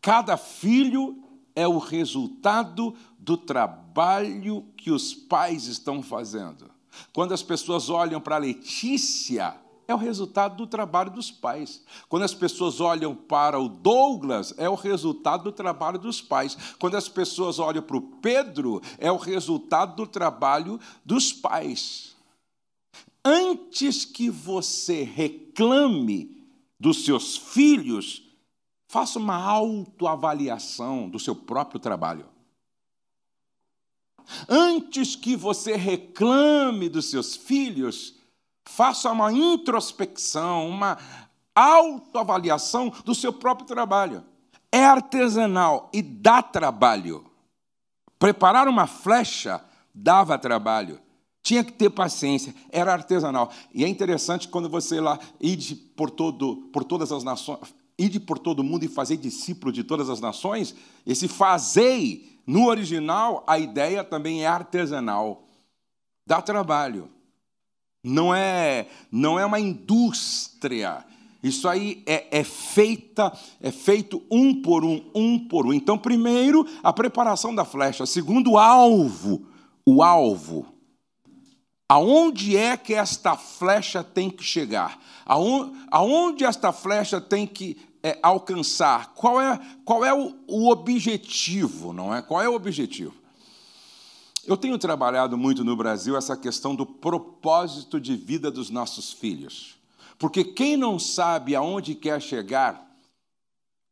Cada 0.00 0.36
filho 0.36 1.22
é 1.54 1.66
o 1.68 1.78
resultado 1.78 2.94
do 3.18 3.36
trabalho 3.36 4.66
que 4.76 4.90
os 4.90 5.12
pais 5.12 5.66
estão 5.66 6.02
fazendo. 6.02 6.70
Quando 7.12 7.32
as 7.32 7.42
pessoas 7.42 7.90
olham 7.90 8.20
para 8.20 8.38
Letícia, 8.38 9.54
é 9.86 9.94
o 9.94 9.98
resultado 9.98 10.56
do 10.56 10.66
trabalho 10.66 11.10
dos 11.10 11.30
pais. 11.30 11.82
Quando 12.08 12.22
as 12.22 12.32
pessoas 12.32 12.80
olham 12.80 13.14
para 13.14 13.58
o 13.58 13.68
Douglas, 13.68 14.54
é 14.56 14.68
o 14.68 14.74
resultado 14.74 15.44
do 15.44 15.52
trabalho 15.52 15.98
dos 15.98 16.20
pais. 16.20 16.56
Quando 16.78 16.96
as 16.96 17.08
pessoas 17.08 17.58
olham 17.58 17.82
para 17.82 17.96
o 17.96 18.00
Pedro, 18.00 18.80
é 18.98 19.10
o 19.10 19.16
resultado 19.16 19.96
do 19.96 20.06
trabalho 20.06 20.78
dos 21.04 21.32
pais. 21.32 22.14
Antes 23.24 24.04
que 24.04 24.30
você 24.30 25.02
reclame 25.02 26.40
dos 26.78 27.04
seus 27.04 27.36
filhos, 27.36 28.29
Faça 28.90 29.20
uma 29.20 29.36
autoavaliação 29.36 31.08
do 31.08 31.20
seu 31.20 31.32
próprio 31.32 31.78
trabalho. 31.78 32.26
Antes 34.48 35.14
que 35.14 35.36
você 35.36 35.76
reclame 35.76 36.88
dos 36.88 37.08
seus 37.08 37.36
filhos, 37.36 38.16
faça 38.64 39.12
uma 39.12 39.32
introspecção, 39.32 40.68
uma 40.68 40.98
autoavaliação 41.54 42.92
do 43.04 43.14
seu 43.14 43.32
próprio 43.32 43.64
trabalho. 43.64 44.24
É 44.72 44.84
artesanal 44.84 45.88
e 45.92 46.02
dá 46.02 46.42
trabalho. 46.42 47.24
Preparar 48.18 48.66
uma 48.66 48.88
flecha 48.88 49.64
dava 49.94 50.36
trabalho. 50.36 51.00
Tinha 51.44 51.62
que 51.62 51.72
ter 51.72 51.90
paciência, 51.90 52.52
era 52.70 52.92
artesanal. 52.92 53.52
E 53.72 53.84
é 53.84 53.88
interessante 53.88 54.48
quando 54.48 54.68
você 54.68 55.00
lá 55.00 55.16
ide 55.40 55.76
por, 55.76 56.10
todo, 56.10 56.68
por 56.72 56.82
todas 56.82 57.12
as 57.12 57.22
nações, 57.22 57.72
ide 58.00 58.18
por 58.18 58.38
todo 58.38 58.64
mundo 58.64 58.84
e 58.84 58.88
fazer 58.88 59.18
discípulo 59.18 59.70
de 59.70 59.84
todas 59.84 60.08
as 60.08 60.20
nações, 60.20 60.74
esse 61.06 61.28
fazei, 61.28 62.40
no 62.46 62.66
original, 62.66 63.44
a 63.46 63.58
ideia 63.58 64.02
também 64.02 64.42
é 64.42 64.46
artesanal. 64.46 65.44
Dá 66.26 66.40
trabalho. 66.40 67.10
Não 68.02 68.34
é, 68.34 68.88
não 69.12 69.38
é 69.38 69.44
uma 69.44 69.60
indústria. 69.60 71.04
Isso 71.42 71.68
aí 71.68 72.02
é, 72.06 72.38
é, 72.38 72.42
feita, 72.42 73.32
é 73.60 73.70
feito 73.70 74.22
um 74.30 74.62
por 74.62 74.82
um, 74.84 75.04
um 75.14 75.38
por 75.38 75.66
um. 75.66 75.72
Então, 75.72 75.98
primeiro, 75.98 76.66
a 76.82 76.92
preparação 76.92 77.54
da 77.54 77.64
flecha. 77.64 78.06
Segundo, 78.06 78.52
o 78.52 78.58
alvo. 78.58 79.46
O 79.84 80.02
alvo. 80.02 80.66
Aonde 81.88 82.56
é 82.56 82.76
que 82.76 82.94
esta 82.94 83.36
flecha 83.36 84.04
tem 84.04 84.30
que 84.30 84.44
chegar? 84.44 84.98
Aonde, 85.26 85.72
aonde 85.90 86.44
esta 86.44 86.72
flecha 86.72 87.20
tem 87.20 87.46
que 87.46 87.89
é, 88.02 88.18
alcançar? 88.22 89.14
Qual 89.14 89.40
é, 89.40 89.58
qual 89.84 90.04
é 90.04 90.14
o, 90.14 90.34
o 90.46 90.70
objetivo, 90.70 91.92
não 91.92 92.14
é? 92.14 92.22
Qual 92.22 92.40
é 92.42 92.48
o 92.48 92.54
objetivo? 92.54 93.14
Eu 94.46 94.56
tenho 94.56 94.78
trabalhado 94.78 95.36
muito 95.36 95.62
no 95.62 95.76
Brasil 95.76 96.16
essa 96.16 96.36
questão 96.36 96.74
do 96.74 96.86
propósito 96.86 98.00
de 98.00 98.16
vida 98.16 98.50
dos 98.50 98.70
nossos 98.70 99.12
filhos. 99.12 99.78
Porque 100.18 100.44
quem 100.44 100.76
não 100.76 100.98
sabe 100.98 101.54
aonde 101.54 101.94
quer 101.94 102.20
chegar, 102.20 102.86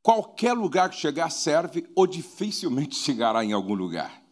qualquer 0.02 0.52
lugar 0.52 0.90
que 0.90 0.96
chegar 0.96 1.30
serve 1.30 1.86
ou 1.94 2.06
dificilmente 2.06 2.96
chegará 3.00 3.44
em 3.44 3.52
algum 3.52 3.74
lugar. 3.74 4.22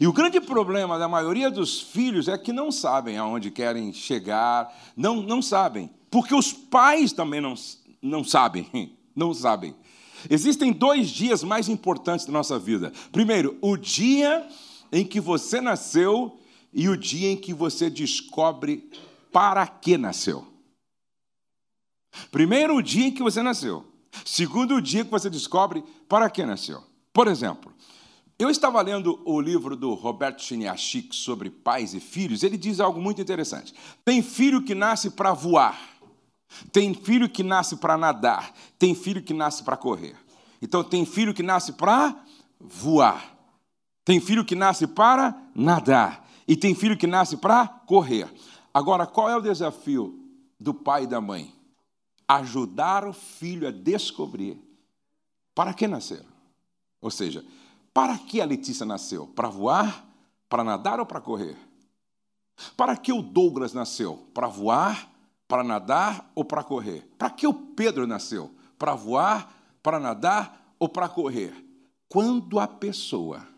E 0.00 0.06
o 0.06 0.12
grande 0.12 0.40
problema 0.40 0.98
da 0.98 1.08
maioria 1.08 1.50
dos 1.50 1.80
filhos 1.80 2.28
é 2.28 2.36
que 2.36 2.52
não 2.52 2.70
sabem 2.70 3.16
aonde 3.16 3.50
querem 3.50 3.92
chegar, 3.92 4.70
não, 4.94 5.22
não 5.22 5.40
sabem, 5.40 5.90
porque 6.10 6.34
os 6.34 6.52
pais 6.52 7.10
também 7.10 7.40
não, 7.40 7.54
não 8.02 8.24
sabem, 8.24 8.96
não 9.14 9.32
sabem. 9.34 9.74
Existem 10.28 10.72
dois 10.72 11.08
dias 11.10 11.44
mais 11.44 11.68
importantes 11.68 12.26
da 12.26 12.32
nossa 12.32 12.58
vida. 12.58 12.92
Primeiro, 13.12 13.56
o 13.60 13.76
dia 13.76 14.46
em 14.90 15.04
que 15.04 15.20
você 15.20 15.60
nasceu 15.60 16.40
e 16.72 16.88
o 16.88 16.96
dia 16.96 17.30
em 17.30 17.36
que 17.36 17.54
você 17.54 17.88
descobre 17.88 18.90
para 19.32 19.66
que 19.66 19.96
nasceu. 19.96 20.46
Primeiro, 22.30 22.76
o 22.76 22.82
dia 22.82 23.06
em 23.06 23.12
que 23.12 23.22
você 23.22 23.42
nasceu. 23.42 23.84
Segundo, 24.24 24.76
o 24.76 24.82
dia 24.82 25.04
que 25.04 25.10
você 25.10 25.30
descobre 25.30 25.84
para 26.08 26.28
que 26.28 26.44
nasceu. 26.44 26.82
Por 27.12 27.28
exemplo, 27.28 27.72
eu 28.38 28.48
estava 28.48 28.80
lendo 28.80 29.20
o 29.24 29.40
livro 29.40 29.76
do 29.76 29.94
Roberto 29.94 30.42
Chiniachik 30.42 31.14
sobre 31.14 31.50
pais 31.50 31.94
e 31.94 32.00
filhos. 32.00 32.42
Ele 32.42 32.56
diz 32.56 32.80
algo 32.80 33.00
muito 33.00 33.20
interessante. 33.20 33.74
Tem 34.04 34.22
filho 34.22 34.62
que 34.62 34.74
nasce 34.74 35.10
para 35.10 35.32
voar. 35.32 35.97
Tem 36.72 36.94
filho 36.94 37.28
que 37.28 37.42
nasce 37.42 37.76
para 37.76 37.96
nadar. 37.96 38.52
Tem 38.78 38.94
filho 38.94 39.22
que 39.22 39.34
nasce 39.34 39.62
para 39.62 39.76
correr. 39.76 40.16
Então, 40.60 40.82
tem 40.82 41.04
filho 41.04 41.34
que 41.34 41.42
nasce 41.42 41.72
para 41.72 42.24
voar. 42.58 43.36
Tem 44.04 44.20
filho 44.20 44.44
que 44.44 44.54
nasce 44.54 44.86
para 44.86 45.40
nadar. 45.54 46.26
E 46.46 46.56
tem 46.56 46.74
filho 46.74 46.96
que 46.96 47.06
nasce 47.06 47.36
para 47.36 47.66
correr. 47.66 48.32
Agora, 48.72 49.06
qual 49.06 49.28
é 49.28 49.36
o 49.36 49.40
desafio 49.40 50.18
do 50.58 50.72
pai 50.72 51.04
e 51.04 51.06
da 51.06 51.20
mãe? 51.20 51.54
Ajudar 52.26 53.06
o 53.06 53.12
filho 53.12 53.68
a 53.68 53.70
descobrir 53.70 54.60
para 55.54 55.74
que 55.74 55.86
nasceram. 55.86 56.28
Ou 57.00 57.10
seja, 57.10 57.44
para 57.92 58.16
que 58.16 58.40
a 58.40 58.44
Letícia 58.44 58.86
nasceu? 58.86 59.26
Para 59.26 59.48
voar? 59.48 60.06
Para 60.48 60.64
nadar 60.64 61.00
ou 61.00 61.06
para 61.06 61.20
correr? 61.20 61.56
Para 62.76 62.96
que 62.96 63.12
o 63.12 63.22
Douglas 63.22 63.72
nasceu? 63.72 64.26
Para 64.32 64.46
voar, 64.46 65.10
para 65.48 65.64
nadar 65.64 66.30
ou 66.34 66.44
para 66.44 66.62
correr? 66.62 67.08
Para 67.18 67.30
que 67.30 67.46
o 67.46 67.54
Pedro 67.54 68.06
nasceu? 68.06 68.54
Para 68.78 68.94
voar, 68.94 69.78
para 69.82 69.98
nadar 69.98 70.74
ou 70.78 70.88
para 70.88 71.08
correr? 71.08 71.54
Quando 72.08 72.60
a 72.60 72.68
pessoa 72.68 73.48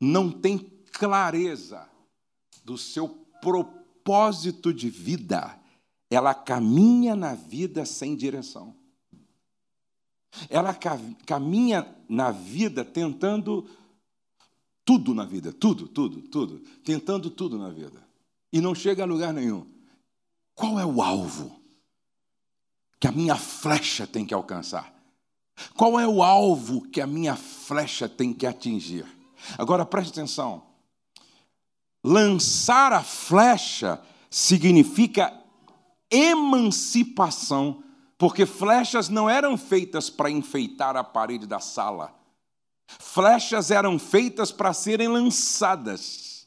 não 0.00 0.30
tem 0.30 0.58
clareza 0.90 1.86
do 2.64 2.78
seu 2.78 3.08
propósito 3.40 4.72
de 4.72 4.88
vida, 4.88 5.58
ela 6.10 6.34
caminha 6.34 7.14
na 7.14 7.34
vida 7.34 7.84
sem 7.84 8.16
direção. 8.16 8.74
Ela 10.48 10.74
caminha 11.26 11.94
na 12.08 12.30
vida 12.30 12.84
tentando 12.84 13.68
tudo 14.84 15.14
na 15.14 15.24
vida, 15.24 15.52
tudo, 15.52 15.86
tudo, 15.86 16.20
tudo, 16.22 16.58
tentando 16.84 17.30
tudo 17.30 17.58
na 17.58 17.70
vida. 17.70 18.02
E 18.52 18.60
não 18.60 18.74
chega 18.74 19.02
a 19.02 19.06
lugar 19.06 19.32
nenhum. 19.32 19.71
Qual 20.62 20.78
é 20.78 20.86
o 20.86 21.02
alvo 21.02 21.60
que 23.00 23.08
a 23.08 23.10
minha 23.10 23.34
flecha 23.34 24.06
tem 24.06 24.24
que 24.24 24.32
alcançar? 24.32 24.94
Qual 25.74 25.98
é 25.98 26.06
o 26.06 26.22
alvo 26.22 26.82
que 26.82 27.00
a 27.00 27.06
minha 27.06 27.34
flecha 27.34 28.08
tem 28.08 28.32
que 28.32 28.46
atingir? 28.46 29.04
Agora 29.58 29.84
preste 29.84 30.12
atenção. 30.12 30.62
Lançar 32.04 32.92
a 32.92 33.02
flecha 33.02 34.00
significa 34.30 35.36
emancipação 36.08 37.82
porque 38.16 38.46
flechas 38.46 39.08
não 39.08 39.28
eram 39.28 39.58
feitas 39.58 40.08
para 40.08 40.30
enfeitar 40.30 40.96
a 40.96 41.02
parede 41.02 41.44
da 41.44 41.58
sala. 41.58 42.14
Flechas 42.86 43.72
eram 43.72 43.98
feitas 43.98 44.52
para 44.52 44.72
serem 44.72 45.08
lançadas. 45.08 46.46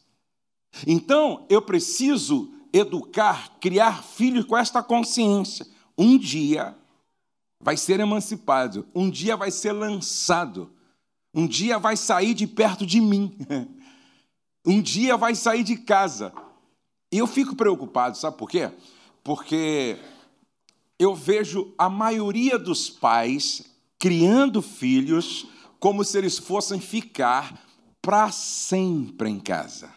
Então, 0.88 1.46
eu 1.50 1.62
preciso 1.62 2.55
educar, 2.76 3.58
criar 3.62 4.04
filhos 4.04 4.44
com 4.44 4.58
esta 4.58 4.84
consciência. 4.84 5.66
Um 5.98 6.18
dia 6.18 6.76
vai 7.62 7.78
ser 7.78 8.02
emancipado, 8.02 8.86
um 8.94 9.10
dia 9.10 9.38
vai 9.38 9.50
ser 9.50 9.72
lançado, 9.72 10.70
um 11.34 11.48
dia 11.48 11.80
vai 11.80 11.96
sair 11.96 12.34
de 12.34 12.46
perto 12.46 12.86
de 12.86 13.00
mim, 13.00 13.34
um 14.68 14.82
dia 14.82 15.16
vai 15.16 15.34
sair 15.36 15.64
de 15.64 15.78
casa. 15.78 16.34
E 17.14 17.18
eu 17.18 17.28
fico 17.28 17.56
preocupado, 17.56 18.18
sabe 18.18 18.38
por 18.38 18.50
quê? 18.50 18.70
Porque 19.24 19.98
eu 21.00 21.16
vejo 21.16 21.74
a 21.78 21.90
maioria 21.90 22.60
dos 22.60 22.90
pais 22.90 23.64
criando 23.98 24.62
filhos 24.62 25.48
como 25.80 26.04
se 26.04 26.18
eles 26.18 26.38
fossem 26.38 26.82
ficar 26.82 27.58
para 28.02 28.30
sempre 28.32 29.30
em 29.30 29.40
casa. 29.40 29.95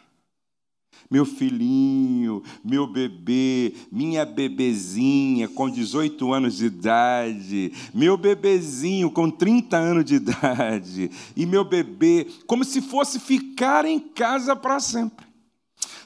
Meu 1.11 1.25
filhinho, 1.25 2.43
meu 2.63 2.87
bebê, 2.87 3.75
minha 3.91 4.27
bebezinha 4.27 5.49
com 5.49 5.71
18 5.71 6.33
anos 6.33 6.59
de 6.59 6.67
idade, 6.67 7.73
meu 7.95 8.19
bebezinho 8.19 9.11
com 9.11 9.31
30 9.31 9.77
anos 9.77 10.05
de 10.05 10.17
idade, 10.17 11.11
e 11.35 11.47
meu 11.47 11.65
bebê, 11.65 12.27
como 12.47 12.63
se 12.63 12.83
fosse 12.83 13.19
ficar 13.19 13.87
em 13.87 13.99
casa 13.99 14.55
para 14.55 14.79
sempre. 14.81 15.27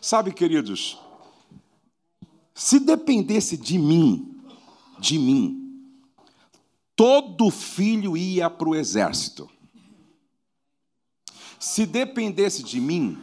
Sabe, 0.00 0.32
queridos, 0.32 0.98
se 2.54 2.78
dependesse 2.78 3.56
de 3.56 3.78
mim, 3.78 4.36
de 5.00 5.18
mim, 5.18 5.62
todo 6.94 7.50
filho 7.50 8.16
ia 8.16 8.48
para 8.48 8.68
o 8.68 8.76
exército. 8.76 9.50
Se 11.58 11.86
dependesse 11.86 12.62
de 12.62 12.80
mim, 12.80 13.18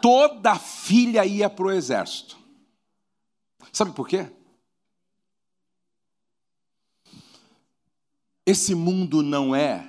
toda 0.00 0.58
filha 0.58 1.24
ia 1.24 1.48
para 1.48 1.66
o 1.66 1.70
exército. 1.70 2.38
Sabe 3.72 3.92
por 3.92 4.08
quê? 4.08 4.30
Esse 8.44 8.74
mundo 8.74 9.22
não 9.22 9.54
é 9.54 9.86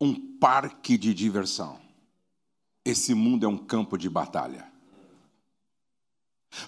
um 0.00 0.14
parque 0.38 0.96
de 0.96 1.12
diversão. 1.12 1.78
Esse 2.84 3.12
mundo 3.12 3.44
é 3.44 3.48
um 3.48 3.58
campo 3.58 3.98
de 3.98 4.08
batalha. 4.08 4.70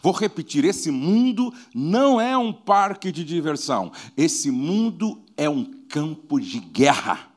Vou 0.02 0.12
repetir: 0.12 0.64
esse 0.64 0.90
mundo 0.90 1.52
não 1.74 2.20
é 2.20 2.36
um 2.36 2.52
parque 2.52 3.10
de 3.10 3.24
diversão, 3.24 3.90
esse 4.16 4.50
mundo 4.50 5.24
é 5.36 5.48
um 5.48 5.64
campo 5.64 6.38
de 6.40 6.60
guerra. 6.60 7.31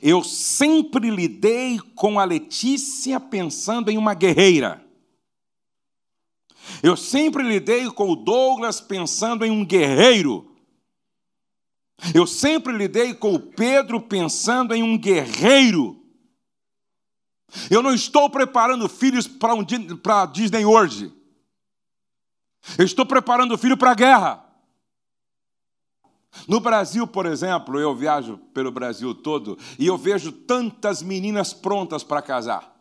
Eu 0.00 0.22
sempre 0.22 1.10
lidei 1.10 1.78
com 1.94 2.18
a 2.18 2.24
Letícia 2.24 3.18
pensando 3.18 3.90
em 3.90 3.96
uma 3.96 4.14
guerreira. 4.14 4.84
Eu 6.82 6.96
sempre 6.96 7.42
lidei 7.42 7.90
com 7.90 8.10
o 8.10 8.16
Douglas 8.16 8.80
pensando 8.80 9.44
em 9.44 9.50
um 9.50 9.64
guerreiro. 9.64 10.52
Eu 12.14 12.26
sempre 12.26 12.72
lidei 12.72 13.14
com 13.14 13.34
o 13.34 13.40
Pedro 13.40 14.00
pensando 14.00 14.74
em 14.74 14.82
um 14.82 14.98
guerreiro. 14.98 16.00
Eu 17.70 17.82
não 17.82 17.94
estou 17.94 18.28
preparando 18.30 18.88
filhos 18.88 19.28
para 19.28 19.54
um, 19.54 19.64
Disney 20.32 20.64
hoje. 20.64 21.12
Eu 22.78 22.84
estou 22.84 23.04
preparando 23.04 23.54
o 23.54 23.58
filho 23.58 23.76
para 23.76 23.90
a 23.90 23.94
guerra. 23.94 24.51
No 26.48 26.60
Brasil, 26.60 27.06
por 27.06 27.26
exemplo, 27.26 27.78
eu 27.78 27.94
viajo 27.94 28.38
pelo 28.54 28.70
Brasil 28.72 29.14
todo 29.14 29.58
e 29.78 29.86
eu 29.86 29.96
vejo 29.96 30.32
tantas 30.32 31.02
meninas 31.02 31.52
prontas 31.52 32.02
para 32.02 32.22
casar. 32.22 32.72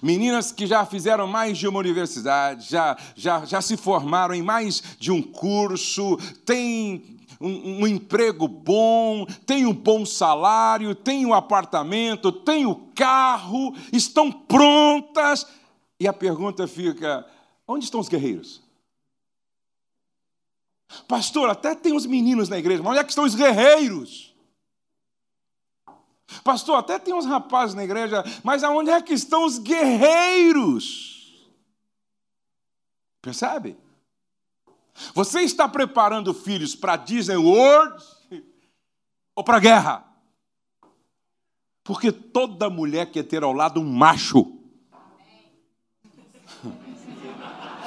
Meninas 0.00 0.52
que 0.52 0.66
já 0.66 0.86
fizeram 0.86 1.26
mais 1.26 1.58
de 1.58 1.66
uma 1.66 1.80
universidade, 1.80 2.70
já, 2.70 2.96
já, 3.14 3.44
já 3.44 3.60
se 3.60 3.76
formaram 3.76 4.34
em 4.34 4.42
mais 4.42 4.82
de 4.98 5.10
um 5.10 5.20
curso, 5.20 6.16
têm 6.46 7.18
um, 7.40 7.82
um, 7.82 7.86
emprego 7.86 8.46
bom, 8.46 9.26
têm 9.44 9.66
um 9.66 9.74
bom 9.74 10.06
salário, 10.06 10.94
têm 10.94 11.26
um 11.26 11.34
apartamento, 11.34 12.30
têm 12.30 12.64
o 12.64 12.70
um 12.70 12.92
carro, 12.94 13.74
estão 13.92 14.30
prontas. 14.30 15.46
E 15.98 16.06
a 16.06 16.12
pergunta 16.12 16.66
fica: 16.66 17.26
onde 17.66 17.84
estão 17.84 18.00
os 18.00 18.08
guerreiros? 18.08 18.62
Pastor, 21.08 21.50
até 21.50 21.74
tem 21.74 21.94
os 21.94 22.06
meninos 22.06 22.48
na 22.48 22.58
igreja, 22.58 22.82
mas 22.82 22.92
onde 22.92 23.00
é 23.00 23.04
que 23.04 23.10
estão 23.10 23.24
os 23.24 23.34
guerreiros? 23.34 24.34
Pastor, 26.42 26.76
até 26.76 26.98
tem 26.98 27.12
uns 27.12 27.26
rapazes 27.26 27.74
na 27.74 27.84
igreja, 27.84 28.24
mas 28.42 28.64
aonde 28.64 28.90
é 28.90 29.02
que 29.02 29.12
estão 29.12 29.44
os 29.44 29.58
guerreiros? 29.58 31.12
Percebe? 33.20 33.76
Você 35.14 35.40
está 35.40 35.68
preparando 35.68 36.34
filhos 36.34 36.74
para 36.74 36.96
Disney 36.96 37.36
World 37.36 38.02
ou 39.34 39.44
para 39.44 39.58
guerra? 39.58 40.04
Porque 41.84 42.12
toda 42.12 42.70
mulher 42.70 43.10
quer 43.10 43.24
ter 43.24 43.42
ao 43.42 43.52
lado 43.52 43.80
um 43.80 43.84
macho. 43.84 44.61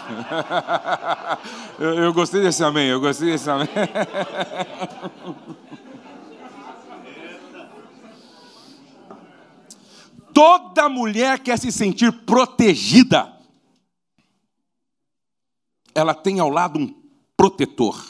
eu, 1.80 1.94
eu 1.96 2.14
gostei 2.14 2.42
desse 2.42 2.64
amém, 2.64 2.88
eu 2.88 3.00
gostei 3.00 3.32
desse 3.32 3.50
amém. 3.50 3.68
Toda 10.36 10.90
mulher 10.90 11.40
quer 11.40 11.58
se 11.58 11.72
sentir 11.72 12.12
protegida. 12.12 13.34
Ela 15.94 16.14
tem 16.14 16.42
ao 16.42 16.50
lado 16.50 16.78
um 16.78 16.94
protetor. 17.38 18.06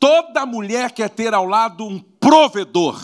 Toda 0.00 0.44
mulher 0.44 0.90
quer 0.90 1.08
ter 1.08 1.32
ao 1.32 1.46
lado 1.46 1.86
um 1.86 2.00
provedor. 2.00 3.00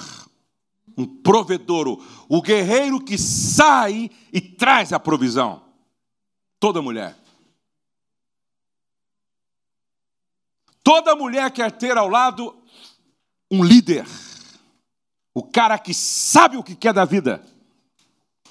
Um 0.98 1.06
provedor, 1.06 2.04
o 2.28 2.42
guerreiro 2.42 3.00
que 3.00 3.16
sai 3.16 4.10
e 4.32 4.40
traz 4.40 4.92
a 4.92 4.98
provisão. 4.98 5.62
Toda 6.58 6.82
mulher. 6.82 7.16
Toda 10.82 11.16
mulher 11.16 11.50
quer 11.50 11.72
ter 11.72 11.96
ao 11.96 12.08
lado 12.08 12.56
um 13.50 13.62
líder. 13.62 14.06
O 15.34 15.42
cara 15.42 15.78
que 15.78 15.94
sabe 15.94 16.56
o 16.56 16.62
que 16.62 16.74
quer 16.74 16.92
da 16.92 17.04
vida 17.04 17.44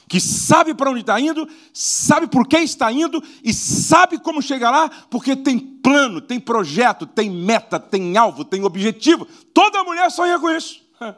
que 0.10 0.20
sabe 0.20 0.74
para 0.74 0.90
onde 0.90 1.02
está 1.02 1.20
indo, 1.20 1.48
sabe 1.72 2.26
por 2.26 2.48
que 2.48 2.58
está 2.58 2.92
indo 2.92 3.24
e 3.44 3.54
sabe 3.54 4.18
como 4.18 4.42
chegar 4.42 4.72
lá, 4.72 4.90
porque 5.08 5.36
tem 5.36 5.60
plano, 5.60 6.20
tem 6.20 6.40
projeto, 6.40 7.06
tem 7.06 7.30
meta, 7.30 7.80
tem 7.80 8.18
alvo, 8.18 8.44
tem 8.44 8.64
objetivo. 8.64 9.28
Toda 9.54 9.84
mulher 9.84 10.10
sonha 10.10 10.40
com 10.40 10.50
isso. 10.50 10.84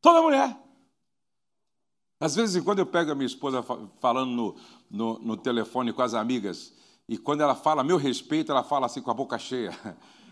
Toda 0.00 0.22
mulher. 0.22 0.56
Às 2.18 2.34
vezes, 2.34 2.64
quando 2.64 2.78
eu 2.78 2.86
pego 2.86 3.12
a 3.12 3.14
minha 3.14 3.26
esposa 3.26 3.62
falando 4.00 4.30
no, 4.30 4.56
no, 4.90 5.18
no 5.18 5.36
telefone 5.36 5.92
com 5.92 6.00
as 6.00 6.14
amigas, 6.14 6.72
e 7.06 7.18
quando 7.18 7.42
ela 7.42 7.54
fala 7.54 7.84
meu 7.84 7.98
respeito, 7.98 8.50
ela 8.50 8.64
fala 8.64 8.86
assim 8.86 9.02
com 9.02 9.10
a 9.10 9.14
boca 9.14 9.38
cheia. 9.38 9.78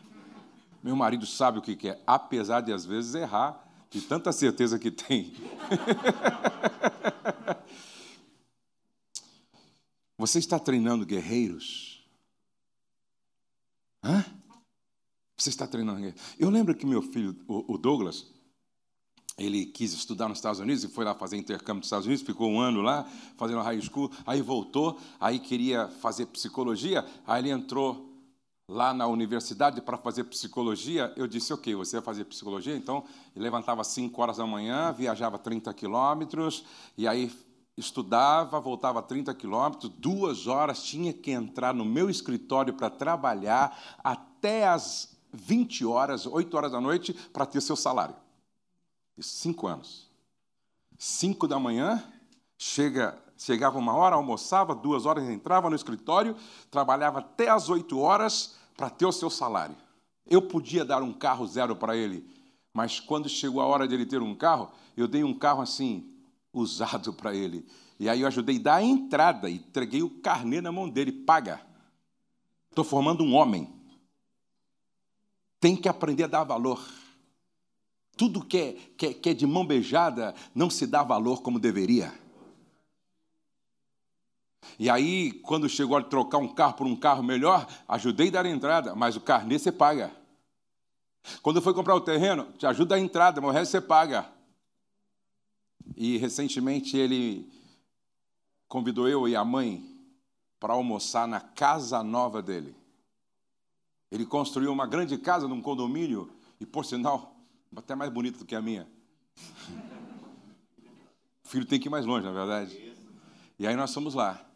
Meu 0.83 0.97
marido 0.97 1.25
sabe 1.25 1.59
o 1.59 1.63
que 1.63 1.77
quer, 1.77 2.03
apesar 2.07 2.61
de 2.61 2.73
às 2.73 2.85
vezes 2.85 3.15
errar, 3.15 3.63
de 3.89 4.01
tanta 4.01 4.33
certeza 4.33 4.79
que 4.79 4.91
tem. 4.91 5.33
Você 10.19 10.39
está 10.39 10.59
treinando 10.59 11.07
guerreiros? 11.07 12.05
Hã? 14.03 14.25
Você 15.37 15.51
está 15.51 15.67
treinando 15.67 15.99
guerreiros? 15.99 16.23
Eu 16.39 16.51
lembro 16.51 16.75
que 16.75 16.87
meu 16.87 17.03
filho, 17.03 17.37
o 17.47 17.79
Douglas, 17.79 18.27
ele 19.39 19.67
quis 19.67 19.93
estudar 19.93 20.29
nos 20.29 20.39
Estados 20.39 20.61
Unidos 20.61 20.85
e 20.85 20.89
foi 20.89 21.05
lá 21.05 21.15
fazer 21.15 21.37
intercâmbio 21.37 21.81
nos 21.81 21.87
Estados 21.87 22.07
Unidos, 22.07 22.25
ficou 22.25 22.51
um 22.51 22.61
ano 22.61 22.81
lá, 22.81 23.05
fazendo 23.37 23.63
high 23.63 23.81
school, 23.81 24.11
aí 24.27 24.41
voltou, 24.41 24.99
aí 25.19 25.39
queria 25.39 25.89
fazer 25.89 26.27
psicologia, 26.27 27.05
aí 27.27 27.43
ele 27.43 27.51
entrou 27.51 28.12
lá 28.69 28.95
na 28.95 29.07
universidade 29.07 29.81
para 29.81 29.99
fazer 29.99 30.25
psicologia, 30.25 31.13
eu 31.17 31.27
disse, 31.27 31.53
ok, 31.53 31.75
você 31.75 31.97
vai 31.97 32.05
fazer 32.05 32.25
psicologia? 32.25 32.77
Então, 32.77 33.05
levantava 33.35 33.81
às 33.81 33.89
5 33.89 34.21
horas 34.21 34.37
da 34.37 34.47
manhã, 34.47 34.93
viajava 34.93 35.39
30 35.39 35.73
quilômetros, 35.75 36.65
e 36.97 37.07
aí 37.07 37.31
estudava, 37.77 38.61
voltava 38.61 39.03
30 39.03 39.35
quilômetros, 39.35 39.91
duas 39.91 40.47
horas, 40.47 40.83
tinha 40.83 41.13
que 41.13 41.31
entrar 41.31 41.75
no 41.75 41.85
meu 41.85 42.09
escritório 42.09 42.75
para 42.75 42.91
trabalhar 42.91 43.99
até 44.03 44.67
as 44.67 45.17
20 45.33 45.85
horas, 45.87 46.27
8 46.27 46.57
horas 46.57 46.73
da 46.73 46.81
noite, 46.81 47.13
para 47.33 47.47
ter 47.47 47.61
seu 47.61 47.77
salário. 47.77 48.15
Isso, 49.17 49.31
cinco 49.37 49.67
anos. 49.67 50.11
Cinco 50.99 51.49
da 51.49 51.59
manhã, 51.59 52.03
chega, 52.57 53.22
chegava 53.45 53.79
uma 53.79 53.95
hora, 53.95 54.15
almoçava, 54.17 54.75
duas 54.75 55.05
horas, 55.05 55.29
entrava 55.29 55.69
no 55.69 55.77
escritório, 55.77 56.37
trabalhava 56.71 57.19
até 57.19 57.49
as 57.49 57.69
8 57.69 57.99
horas 57.99 58.55
para 58.77 58.89
ter 58.89 59.07
o 59.07 59.13
seu 59.13 59.29
salário. 59.29 59.77
Eu 60.27 60.43
podia 60.43 60.85
dar 60.85 61.03
um 61.03 61.13
carro 61.13 61.47
zero 61.47 61.75
para 61.75 61.97
ele, 61.97 62.25
mas 62.73 63.01
quando 63.01 63.29
chegou 63.29 63.61
a 63.61 63.67
hora 63.67 63.89
de 63.89 63.95
ele 63.95 64.07
ter 64.07 64.23
um 64.23 64.35
carro, 64.35 64.71
eu 64.97 65.09
dei 65.09 65.25
um 65.25 65.35
carro 65.35 65.61
assim, 65.61 66.09
usado 66.53 67.13
para 67.13 67.35
ele. 67.35 67.67
E 67.99 68.09
aí 68.09 68.21
eu 68.21 68.27
ajudei 68.27 68.59
a 68.59 68.63
dar 68.63 68.75
a 68.77 68.83
entrada, 68.83 69.51
entreguei 69.51 70.03
o 70.03 70.11
carnê 70.11 70.61
na 70.61 70.71
mão 70.71 70.89
dele, 70.89 71.13
paga. 71.13 71.61
Estou 72.71 72.85
formando 72.85 73.23
um 73.25 73.35
homem. 73.35 73.73
Tem 75.61 75.77
que 75.77 75.89
aprender 75.89 76.25
a 76.25 76.29
dar 76.29 76.45
valor. 76.45 76.83
Tudo 78.17 78.45
que 78.45 78.59
é, 78.59 78.73
que, 78.97 79.07
é, 79.07 79.15
que 79.15 79.29
é 79.31 79.35
de 79.35 79.47
mão 79.47 79.67
beijada 79.67 80.35
não 80.55 80.71
se 80.71 80.87
dá 80.87 81.03
valor 81.03 81.43
como 81.43 81.59
deveria. 81.59 82.22
E 84.79 84.89
aí, 84.89 85.33
quando 85.33 85.69
chegou 85.69 85.97
a 85.97 86.03
trocar 86.03 86.39
um 86.39 86.49
carro 86.49 86.75
por 86.75 86.87
um 86.87 86.97
carro 86.97 87.23
melhor, 87.23 87.67
ajudei 87.89 88.29
a 88.29 88.33
dar 88.33 88.47
a 88.47 88.51
entrada, 88.51 88.95
mas 88.95 89.17
o 89.17 89.21
carnê 89.21 89.59
você 89.59 89.73
paga. 89.73 90.11
Quando 91.43 91.63
foi 91.63 91.73
comprar 91.75 91.95
o 91.95 92.01
terreno, 92.01 92.53
te 92.59 92.67
ajuda 92.67 92.95
a 92.95 92.99
entrada, 92.99 93.41
mas 93.41 93.51
o 93.51 93.53
resto 93.53 93.73
você 93.73 93.81
paga. 93.81 94.29
E 95.97 96.17
recentemente 96.17 96.97
ele 96.97 97.51
convidou 98.69 99.09
eu 99.09 99.29
e 99.29 99.37
a 99.37 99.45
mãe 99.45 99.85
para 100.59 100.73
almoçar 100.73 101.27
na 101.29 101.41
casa 101.41 102.03
nova 102.03 102.41
dele. 102.41 102.75
Ele 104.11 104.27
construiu 104.27 104.73
uma 104.73 104.87
grande 104.87 105.17
casa 105.19 105.49
num 105.49 105.63
condomínio 105.63 106.31
e, 106.61 106.67
por 106.67 106.85
sinal, 106.85 107.35
até 107.75 107.95
mais 107.95 108.13
bonito 108.13 108.39
do 108.39 108.45
que 108.45 108.55
a 108.55 108.63
minha. 108.63 108.87
O 111.45 111.49
filho 111.49 111.65
tem 111.65 111.81
que 111.81 111.89
ir 111.89 111.91
mais 111.91 112.05
longe, 112.05 112.27
na 112.27 112.33
verdade. 112.33 112.95
E 113.59 113.67
aí 113.67 113.75
nós 113.75 113.93
fomos 113.93 114.15
lá. 114.15 114.52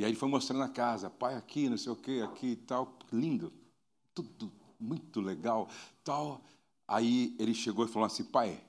E 0.00 0.02
aí 0.02 0.12
ele 0.12 0.18
foi 0.18 0.30
mostrando 0.30 0.62
a 0.62 0.68
casa, 0.70 1.10
pai 1.10 1.34
aqui, 1.34 1.68
não 1.68 1.76
sei 1.76 1.92
o 1.92 1.96
que, 1.96 2.22
aqui 2.22 2.46
e 2.52 2.56
tal, 2.56 2.96
lindo, 3.12 3.52
tudo 4.14 4.50
muito 4.80 5.20
legal, 5.20 5.68
tal. 6.02 6.40
Aí 6.88 7.36
ele 7.38 7.52
chegou 7.52 7.84
e 7.84 7.88
falou 7.88 8.06
assim, 8.06 8.24
pai, 8.24 8.64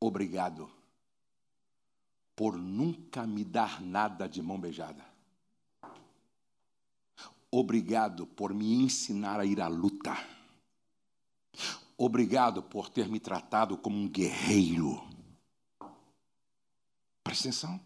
obrigado 0.00 0.70
por 2.34 2.56
nunca 2.56 3.26
me 3.26 3.44
dar 3.44 3.82
nada 3.82 4.26
de 4.26 4.40
mão 4.40 4.58
beijada. 4.58 5.04
Obrigado 7.50 8.26
por 8.26 8.54
me 8.54 8.72
ensinar 8.72 9.38
a 9.38 9.44
ir 9.44 9.60
à 9.60 9.68
luta. 9.68 10.16
Obrigado 11.94 12.62
por 12.62 12.88
ter 12.88 13.06
me 13.06 13.20
tratado 13.20 13.76
como 13.76 13.98
um 13.98 14.08
guerreiro. 14.08 15.06
Presta 17.22 17.50
atenção. 17.50 17.78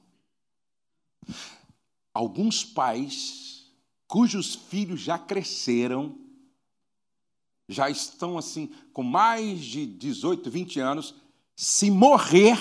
Alguns 2.16 2.64
pais 2.64 3.70
cujos 4.08 4.54
filhos 4.54 5.02
já 5.02 5.18
cresceram, 5.18 6.16
já 7.68 7.90
estão 7.90 8.38
assim, 8.38 8.70
com 8.90 9.02
mais 9.02 9.62
de 9.62 9.84
18, 9.84 10.50
20 10.50 10.80
anos, 10.80 11.14
se 11.54 11.90
morrer, 11.90 12.58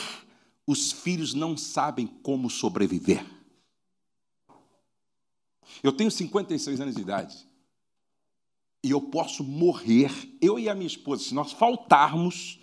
os 0.68 0.92
filhos 0.92 1.34
não 1.34 1.56
sabem 1.56 2.06
como 2.06 2.50
sobreviver. 2.50 3.26
Eu 5.82 5.94
tenho 5.94 6.12
56 6.12 6.82
anos 6.82 6.96
de 6.96 7.02
idade. 7.02 7.48
E 8.84 8.92
eu 8.92 9.00
posso 9.00 9.42
morrer, 9.42 10.12
eu 10.42 10.60
e 10.60 10.68
a 10.68 10.76
minha 10.76 10.86
esposa, 10.86 11.24
se 11.24 11.34
nós 11.34 11.54
faltarmos, 11.54 12.60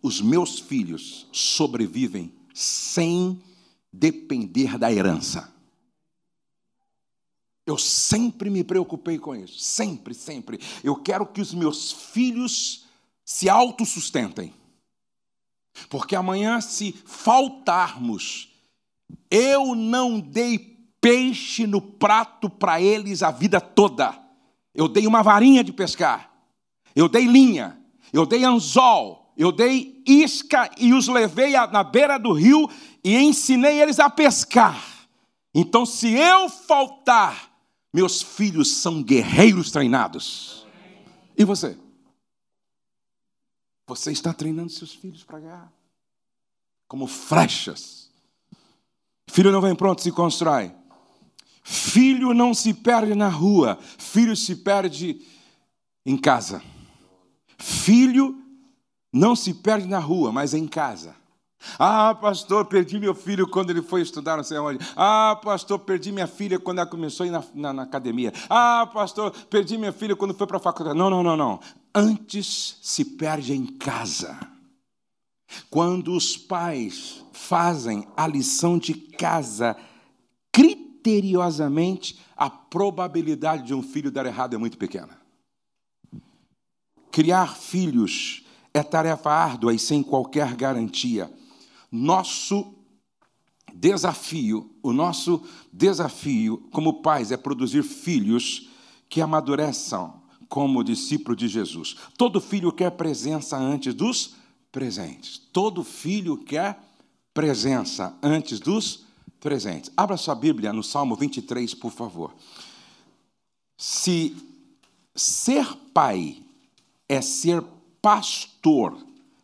os 0.00 0.22
meus 0.22 0.58
filhos 0.60 1.28
sobrevivem 1.30 2.32
sem 2.54 3.38
depender 3.92 4.78
da 4.78 4.90
herança. 4.90 5.54
Eu 7.66 7.76
sempre 7.76 8.48
me 8.48 8.62
preocupei 8.62 9.18
com 9.18 9.34
isso, 9.34 9.58
sempre, 9.58 10.14
sempre. 10.14 10.60
Eu 10.84 10.94
quero 10.94 11.26
que 11.26 11.40
os 11.40 11.52
meus 11.52 11.90
filhos 11.90 12.86
se 13.24 13.48
autossustentem. 13.48 14.54
Porque 15.90 16.14
amanhã, 16.14 16.60
se 16.60 16.92
faltarmos, 17.04 18.48
Eu 19.30 19.74
não 19.74 20.18
dei 20.18 20.58
peixe 21.00 21.66
no 21.66 21.80
prato 21.80 22.48
para 22.48 22.80
eles 22.80 23.22
a 23.22 23.30
vida 23.30 23.60
toda. 23.60 24.18
Eu 24.74 24.88
dei 24.88 25.06
uma 25.06 25.22
varinha 25.22 25.62
de 25.62 25.72
pescar. 25.72 26.30
Eu 26.94 27.08
dei 27.08 27.26
linha. 27.26 27.78
Eu 28.12 28.26
dei 28.26 28.44
anzol. 28.44 29.32
Eu 29.36 29.52
dei 29.52 30.02
isca 30.06 30.70
e 30.78 30.94
os 30.94 31.08
levei 31.08 31.52
na 31.52 31.84
beira 31.84 32.18
do 32.18 32.32
rio 32.32 32.68
e 33.04 33.16
ensinei 33.16 33.80
eles 33.80 34.00
a 34.00 34.08
pescar. 34.08 34.82
Então, 35.54 35.84
se 35.84 36.12
eu 36.12 36.48
faltar, 36.48 37.50
meus 37.96 38.20
filhos 38.20 38.74
são 38.74 39.02
guerreiros 39.02 39.70
treinados. 39.70 40.66
E 41.34 41.46
você? 41.46 41.78
Você 43.86 44.12
está 44.12 44.34
treinando 44.34 44.68
seus 44.68 44.92
filhos 44.92 45.24
para 45.24 45.40
guerra? 45.40 45.72
Como 46.86 47.06
flechas. 47.06 48.10
Filho 49.26 49.50
não 49.50 49.62
vem 49.62 49.74
pronto, 49.74 50.02
se 50.02 50.12
constrói. 50.12 50.74
Filho 51.62 52.34
não 52.34 52.52
se 52.52 52.74
perde 52.74 53.14
na 53.14 53.30
rua, 53.30 53.78
filho 53.80 54.36
se 54.36 54.56
perde 54.56 55.22
em 56.04 56.18
casa. 56.18 56.62
Filho 57.56 58.38
não 59.10 59.34
se 59.34 59.54
perde 59.54 59.88
na 59.88 59.98
rua, 59.98 60.30
mas 60.30 60.52
em 60.52 60.68
casa. 60.68 61.16
Ah, 61.78 62.14
pastor, 62.14 62.64
perdi 62.66 62.98
meu 62.98 63.14
filho 63.14 63.46
quando 63.48 63.70
ele 63.70 63.82
foi 63.82 64.02
estudar, 64.02 64.36
não 64.36 64.44
sei 64.44 64.58
onde. 64.58 64.84
Ah, 64.96 65.38
pastor, 65.42 65.78
perdi 65.78 66.12
minha 66.12 66.26
filha 66.26 66.58
quando 66.58 66.78
ela 66.78 66.86
começou 66.88 67.24
a 67.24 67.26
ir 67.26 67.30
na, 67.30 67.44
na, 67.54 67.72
na 67.72 67.82
academia. 67.82 68.32
Ah, 68.48 68.88
pastor, 68.92 69.32
perdi 69.50 69.76
minha 69.76 69.92
filha 69.92 70.16
quando 70.16 70.34
foi 70.34 70.46
para 70.46 70.56
a 70.56 70.60
faculdade. 70.60 70.98
Não, 70.98 71.10
não, 71.10 71.22
não, 71.22 71.36
não. 71.36 71.60
Antes 71.94 72.78
se 72.82 73.04
perde 73.04 73.52
em 73.52 73.66
casa. 73.66 74.38
Quando 75.70 76.12
os 76.12 76.36
pais 76.36 77.24
fazem 77.32 78.06
a 78.16 78.26
lição 78.26 78.78
de 78.78 78.94
casa 78.94 79.76
criteriosamente, 80.52 82.18
a 82.36 82.50
probabilidade 82.50 83.64
de 83.64 83.74
um 83.74 83.82
filho 83.82 84.10
dar 84.10 84.26
errado 84.26 84.54
é 84.54 84.58
muito 84.58 84.76
pequena. 84.76 85.16
Criar 87.10 87.56
filhos 87.56 88.44
é 88.74 88.82
tarefa 88.82 89.30
árdua 89.30 89.72
e 89.72 89.78
sem 89.78 90.02
qualquer 90.02 90.54
garantia. 90.54 91.30
Nosso 91.96 92.74
desafio, 93.74 94.70
o 94.82 94.92
nosso 94.92 95.42
desafio 95.72 96.68
como 96.70 97.00
pais 97.00 97.32
é 97.32 97.36
produzir 97.36 97.82
filhos 97.82 98.68
que 99.08 99.20
amadureçam 99.20 100.22
como 100.48 100.84
discípulo 100.84 101.34
de 101.34 101.48
Jesus. 101.48 101.96
Todo 102.16 102.40
filho 102.40 102.70
quer 102.70 102.90
presença 102.90 103.56
antes 103.56 103.94
dos 103.94 104.34
presentes. 104.70 105.38
Todo 105.52 105.82
filho 105.82 106.36
quer 106.36 106.78
presença 107.32 108.16
antes 108.22 108.60
dos 108.60 109.04
presentes. 109.40 109.90
Abra 109.96 110.16
sua 110.16 110.34
Bíblia 110.34 110.72
no 110.72 110.82
Salmo 110.82 111.16
23, 111.16 111.74
por 111.74 111.92
favor. 111.92 112.34
Se 113.78 114.36
ser 115.14 115.66
pai 115.92 116.42
é 117.08 117.20
ser 117.20 117.62
pastor 118.02 118.98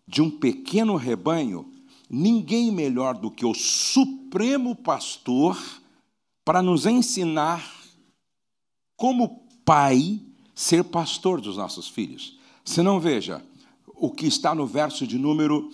de 0.07 0.21
um 0.21 0.31
pequeno 0.31 0.97
rebanho, 0.97 1.72
ninguém 2.13 2.71
melhor 2.71 3.15
do 3.15 3.31
que 3.31 3.47
o 3.47 3.55
supremo 3.55 4.77
pastor 4.77 5.59
para 6.45 6.61
nos 6.61 6.85
ensinar 6.85 7.67
como 8.95 9.49
pai 9.65 10.21
ser 10.55 10.85
pastor 10.85 11.41
dos 11.41 11.57
nossos 11.57 11.89
filhos. 11.89 12.39
Se 12.63 12.83
não 12.83 13.01
veja 13.01 13.43
o 13.87 14.11
que 14.11 14.27
está 14.27 14.55
no 14.55 14.67
verso 14.67 15.07
de 15.07 15.17
número 15.17 15.71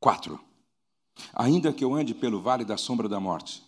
4. 0.00 0.40
Ainda 1.34 1.72
que 1.72 1.84
eu 1.84 1.94
ande 1.94 2.14
pelo 2.14 2.40
vale 2.40 2.64
da 2.64 2.76
sombra 2.76 3.08
da 3.08 3.20
morte, 3.20 3.62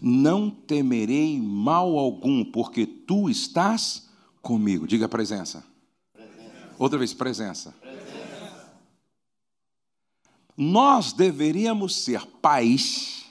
não 0.00 0.50
temerei 0.50 1.38
mal 1.40 1.98
algum, 1.98 2.44
porque 2.44 2.86
tu 2.86 3.28
estás 3.28 4.08
comigo. 4.40 4.86
Diga 4.86 5.08
presença. 5.08 5.64
presença. 6.12 6.74
Outra 6.78 6.98
vez, 6.98 7.12
presença. 7.12 7.70
presença. 7.72 7.85
Nós 10.56 11.12
deveríamos 11.12 11.94
ser 11.96 12.24
pais 12.40 13.26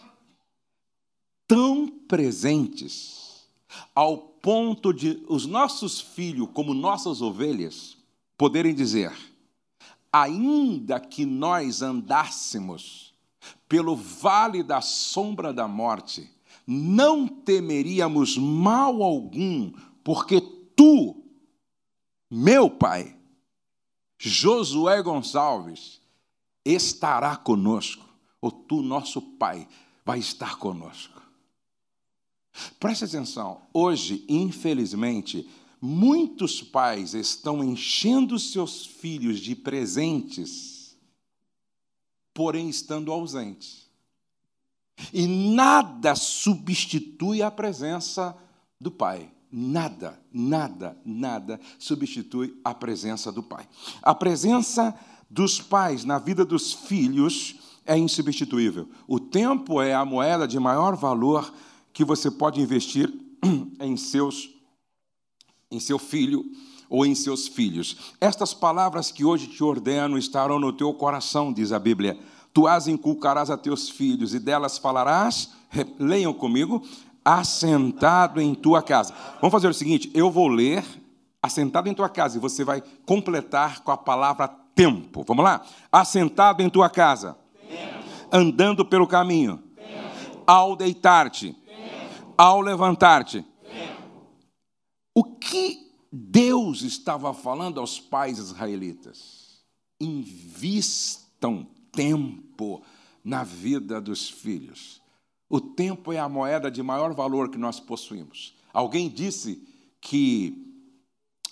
tão 1.48 1.88
presentes 1.88 3.48
ao 3.94 4.18
ponto 4.18 4.94
de 4.94 5.24
os 5.28 5.46
nossos 5.46 6.00
filhos, 6.00 6.50
como 6.54 6.74
nossas 6.74 7.22
ovelhas, 7.22 7.98
poderem 8.38 8.76
dizer: 8.76 9.12
ainda 10.12 11.00
que 11.00 11.26
nós 11.26 11.82
andássemos 11.82 13.14
pelo 13.68 13.96
vale 13.96 14.62
da 14.64 14.82
sombra 14.82 15.52
da 15.52 15.68
morte, 15.68 16.32
não 16.66 17.28
temeríamos 17.28 18.38
mal 18.38 19.04
algum, 19.04 19.72
porque 20.04 20.40
tu, 20.76 21.24
meu 22.30 22.70
Pai, 22.70 23.16
Josué 24.18 25.02
Gonçalves, 25.02 26.02
estará 26.66 27.38
conosco, 27.38 28.04
ou 28.42 28.52
tu, 28.52 28.82
nosso 28.82 29.22
Pai, 29.22 29.68
vai 30.04 30.20
estar 30.20 30.58
conosco. 30.58 31.22
Preste 32.80 33.06
atenção, 33.06 33.62
hoje, 33.74 34.26
infelizmente, 34.28 35.48
muitos 35.82 36.62
pais 36.62 37.14
estão 37.14 37.64
enchendo 37.64 38.40
seus 38.40 38.86
filhos 38.86 39.40
de 39.40 39.56
presentes, 39.56 40.98
porém 42.34 42.70
estando 42.70 43.12
ausentes. 43.12 43.86
E 45.14 45.28
nada 45.28 46.16
substitui 46.16 47.42
a 47.42 47.52
presença 47.52 48.36
do 48.80 48.90
pai. 48.90 49.30
Nada, 49.52 50.20
nada, 50.34 50.98
nada 51.06 51.60
substitui 51.78 52.60
a 52.64 52.74
presença 52.74 53.32
do 53.32 53.44
pai. 53.44 53.68
A 54.02 54.14
presença 54.14 54.98
dos 55.36 55.60
pais 55.60 56.06
na 56.06 56.18
vida 56.18 56.46
dos 56.46 56.72
filhos 56.72 57.58
é 57.86 57.98
insubstituível. 57.98 58.88
O 59.06 59.20
tempo 59.20 59.82
é 59.82 59.94
a 59.94 60.06
moeda 60.06 60.48
de 60.48 60.58
maior 60.58 60.96
valor 60.96 61.54
que 61.92 62.06
você 62.06 62.32
pode 62.32 62.62
investir 62.62 63.14
em 63.82 63.98
seus 63.98 64.50
em 65.70 65.78
seu 65.78 66.00
filho 66.00 66.46
ou 66.90 67.06
em 67.06 67.14
seus 67.14 67.50
filhos. 67.50 68.14
Estas 68.22 68.54
palavras 68.54 69.12
que 69.12 69.26
hoje 69.26 69.48
te 69.48 69.62
ordeno 69.62 70.18
estarão 70.18 70.58
no 70.58 70.72
teu 70.72 70.94
coração, 70.94 71.52
diz 71.52 71.74
a 71.74 71.80
Bíblia. 71.80 72.18
Tu 72.54 72.66
as 72.66 72.88
inculcarás 72.88 73.50
a 73.50 73.58
teus 73.58 73.90
filhos 73.90 74.34
e 74.34 74.40
delas 74.40 74.78
falarás, 74.78 75.50
leiam 76.00 76.34
comigo, 76.34 76.82
assentado 77.26 78.40
em 78.40 78.56
tua 78.56 78.82
casa. 78.82 79.14
Vamos 79.42 79.52
fazer 79.52 79.68
o 79.68 79.74
seguinte: 79.74 80.10
eu 80.14 80.32
vou 80.32 80.48
ler 80.48 80.86
assentado 81.44 81.90
em 81.90 81.94
tua 81.94 82.08
casa 82.08 82.38
e 82.38 82.40
você 82.40 82.64
vai 82.64 82.82
completar 83.06 83.82
com 83.82 83.92
a 83.92 83.98
palavra 83.98 84.65
tempo. 84.76 85.24
Vamos 85.26 85.44
lá? 85.44 85.66
Assentado 85.92 86.62
em 86.62 86.70
tua 86.70 86.90
casa, 86.90 87.38
tempo. 87.68 88.04
andando 88.32 88.86
pelo 88.86 89.08
caminho, 89.08 89.58
tempo. 89.76 90.44
ao 90.46 90.76
deitar-te, 90.76 91.56
ao 92.38 92.62
levantar-te 92.62 93.46
o 95.18 95.24
que 95.24 95.94
Deus 96.12 96.82
estava 96.82 97.34
falando 97.34 97.80
aos 97.80 98.02
pais 98.02 98.38
israelitas? 98.38 99.64
Invistam 99.98 101.66
tempo 101.90 102.84
na 103.24 103.46
vida 103.46 104.02
dos 104.02 104.30
filhos. 104.30 105.02
O 105.50 105.62
tempo 105.62 106.12
é 106.12 106.20
a 106.20 106.28
moeda 106.28 106.70
de 106.70 106.84
maior 106.84 107.14
valor 107.14 107.50
que 107.50 107.58
nós 107.58 107.80
possuímos. 107.80 108.54
Alguém 108.74 109.08
disse 109.08 109.66
que 110.02 110.65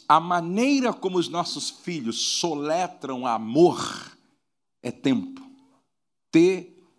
a 0.07 0.19
maneira 0.19 0.93
como 0.93 1.17
os 1.17 1.29
nossos 1.29 1.69
filhos 1.69 2.37
soletram 2.39 3.25
amor 3.25 4.13
é 4.81 4.91
tempo. 4.91 5.41
T-E-M-P-P-O. 6.31 6.93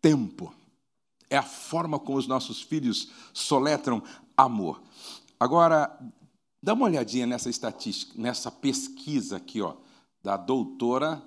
Tempo. 0.00 0.54
É 1.30 1.36
a 1.38 1.42
forma 1.42 1.98
como 1.98 2.18
os 2.18 2.26
nossos 2.26 2.60
filhos 2.60 3.08
soletram 3.32 4.02
amor. 4.36 4.82
Agora, 5.40 5.98
dá 6.62 6.74
uma 6.74 6.84
olhadinha 6.84 7.26
nessa 7.26 7.48
estatística, 7.48 8.12
nessa 8.20 8.50
pesquisa 8.50 9.38
aqui, 9.38 9.62
ó, 9.62 9.74
da 10.22 10.36
doutora 10.36 11.22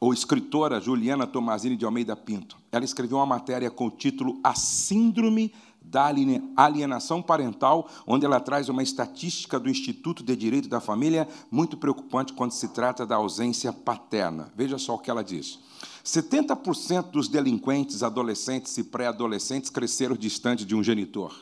ou 0.00 0.12
escritora 0.12 0.80
Juliana 0.80 1.26
Tomazini 1.26 1.76
de 1.76 1.84
Almeida 1.84 2.14
Pinto. 2.14 2.56
Ela 2.70 2.84
escreveu 2.84 3.16
uma 3.18 3.26
matéria 3.26 3.70
com 3.70 3.86
o 3.86 3.90
título 3.90 4.38
A 4.44 4.54
Síndrome 4.54 5.52
da 5.88 6.12
Alienação 6.56 7.22
Parental, 7.22 7.88
onde 8.06 8.26
ela 8.26 8.38
traz 8.38 8.68
uma 8.68 8.82
estatística 8.82 9.58
do 9.58 9.70
Instituto 9.70 10.22
de 10.22 10.36
Direito 10.36 10.68
da 10.68 10.80
Família 10.80 11.26
muito 11.50 11.76
preocupante 11.76 12.34
quando 12.34 12.52
se 12.52 12.68
trata 12.68 13.06
da 13.06 13.16
ausência 13.16 13.72
paterna. 13.72 14.52
Veja 14.54 14.76
só 14.76 14.94
o 14.94 14.98
que 14.98 15.10
ela 15.10 15.24
diz. 15.24 15.58
70% 16.04 17.10
dos 17.10 17.28
delinquentes 17.28 18.02
adolescentes 18.02 18.76
e 18.76 18.84
pré-adolescentes 18.84 19.70
cresceram 19.70 20.14
distante 20.14 20.64
de 20.64 20.74
um 20.74 20.82
genitor. 20.82 21.34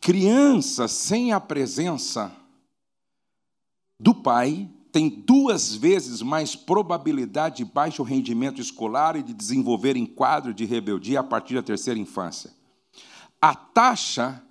Crianças 0.00 0.90
sem 0.92 1.32
a 1.32 1.40
presença 1.40 2.32
do 3.98 4.14
pai 4.14 4.68
têm 4.90 5.08
duas 5.08 5.74
vezes 5.74 6.20
mais 6.20 6.56
probabilidade 6.56 7.58
de 7.58 7.64
baixo 7.64 8.02
rendimento 8.02 8.60
escolar 8.60 9.14
e 9.14 9.22
de 9.22 9.32
desenvolver 9.32 9.96
em 9.96 10.06
quadro 10.06 10.52
de 10.52 10.64
rebeldia 10.64 11.20
a 11.20 11.24
partir 11.24 11.54
da 11.54 11.62
terceira 11.62 12.00
infância. 12.00 12.58
A 13.40 13.54
taxa 13.54 14.42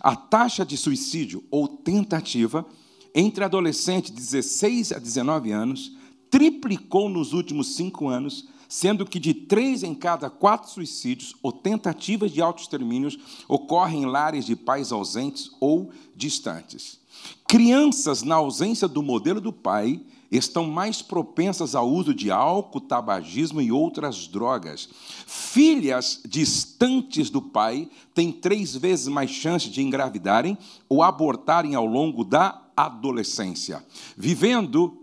a 0.00 0.14
taxa 0.14 0.64
de 0.64 0.76
suicídio 0.76 1.42
ou 1.50 1.66
tentativa 1.66 2.66
entre 3.14 3.44
adolescentes 3.44 4.10
de 4.10 4.16
16 4.16 4.92
a 4.92 4.98
19 4.98 5.50
anos 5.50 5.92
triplicou 6.30 7.08
nos 7.08 7.32
últimos 7.32 7.74
cinco 7.74 8.08
anos, 8.08 8.48
sendo 8.68 9.04
que 9.04 9.18
de 9.18 9.34
três 9.34 9.82
em 9.82 9.94
cada 9.94 10.30
quatro 10.30 10.70
suicídios 10.70 11.34
ou 11.42 11.50
tentativas 11.50 12.30
de 12.30 12.40
autoextermínios 12.40 13.18
ocorrem 13.48 14.02
em 14.02 14.06
lares 14.06 14.44
de 14.44 14.54
pais 14.54 14.92
ausentes 14.92 15.50
ou 15.60 15.90
distantes. 16.14 17.00
Crianças, 17.48 18.22
na 18.22 18.36
ausência 18.36 18.86
do 18.86 19.02
modelo 19.02 19.40
do 19.40 19.52
pai, 19.52 20.00
estão 20.30 20.66
mais 20.66 21.02
propensas 21.02 21.74
ao 21.74 21.88
uso 21.88 22.14
de 22.14 22.30
álcool, 22.30 22.80
tabagismo 22.80 23.60
e 23.60 23.72
outras 23.72 24.28
drogas. 24.28 24.88
Filhas 25.26 26.20
distantes 26.24 27.30
do 27.30 27.42
pai 27.42 27.88
têm 28.14 28.30
três 28.30 28.76
vezes 28.76 29.08
mais 29.08 29.30
chance 29.30 29.68
de 29.68 29.82
engravidarem 29.82 30.56
ou 30.88 31.02
abortarem 31.02 31.74
ao 31.74 31.86
longo 31.86 32.24
da 32.24 32.62
adolescência, 32.76 33.84
vivendo 34.16 34.96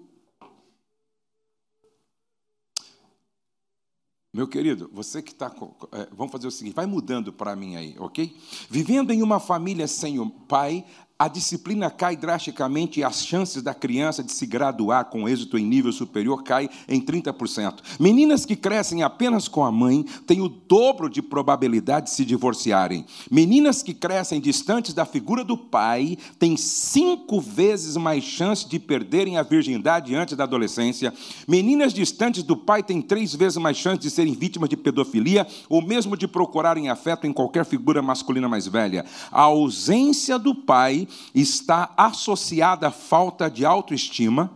Meu 4.37 4.47
querido, 4.47 4.87
você 4.93 5.19
que 5.19 5.31
está. 5.31 5.47
É, 5.91 6.07
vamos 6.11 6.31
fazer 6.31 6.45
o 6.45 6.51
seguinte: 6.51 6.75
vai 6.75 6.85
mudando 6.85 7.33
para 7.33 7.55
mim 7.55 7.75
aí, 7.75 7.95
ok? 7.97 8.37
Vivendo 8.69 9.09
em 9.09 9.23
uma 9.23 9.39
família 9.39 9.87
sem 9.87 10.19
o 10.19 10.29
pai, 10.29 10.85
a 11.19 11.27
disciplina 11.27 11.89
cai 11.89 12.15
drasticamente 12.15 12.99
e 12.99 13.03
as 13.03 13.25
chances 13.25 13.63
da 13.63 13.73
criança 13.73 14.23
de 14.23 14.32
se 14.32 14.45
graduar 14.45 15.06
com 15.06 15.27
êxito 15.27 15.58
em 15.58 15.65
nível 15.65 15.91
superior 15.91 16.43
cai 16.43 16.69
em 16.88 17.01
30%. 17.01 17.80
Meninas 17.99 18.45
que 18.45 18.56
crescem 18.56 19.01
apenas 19.01 19.47
com 19.47 19.65
a 19.65 19.71
mãe 19.71 20.06
têm 20.27 20.41
o 20.41 20.47
dobro 20.47 21.10
de 21.10 21.23
probabilidade 21.23 22.06
de 22.06 22.12
se 22.12 22.23
divorciarem. 22.23 23.03
Meninas 23.32 23.82
que 23.82 23.95
crescem 23.95 24.39
distantes 24.39 24.93
da 24.93 25.06
figura 25.06 25.43
do 25.43 25.58
pai 25.58 26.17
têm 26.38 26.56
cinco 26.56 27.41
vezes 27.41 27.97
mais 27.97 28.23
chance 28.23 28.67
de 28.67 28.77
perderem 28.77 29.38
a 29.38 29.43
virgindade 29.43 30.13
antes 30.13 30.38
da 30.38 30.43
adolescência. 30.43 31.12
Meninas 31.47 31.93
distantes 31.93 32.43
do 32.43 32.56
pai 32.56 32.84
têm 32.84 33.01
três 33.01 33.34
vezes 33.34 33.58
mais 33.58 33.77
chance 33.77 33.99
de 33.99 34.12
serem 34.12 34.36
vítimas 34.36 34.69
de 34.69 34.77
pedofilia 34.77 35.47
ou 35.67 35.82
mesmo 35.82 36.15
de 36.15 36.27
procurarem 36.27 36.89
afeto 36.89 37.25
em 37.25 37.34
qualquer 37.34 37.65
figura 37.65 38.03
masculina 38.03 38.47
mais 38.47 38.67
velha. 38.67 39.03
A 39.32 39.41
ausência 39.41 40.38
do 40.38 40.53
pai 40.53 41.07
está 41.34 41.93
associada 41.98 42.88
à 42.88 42.91
falta 42.91 43.50
de 43.50 43.65
autoestima, 43.65 44.52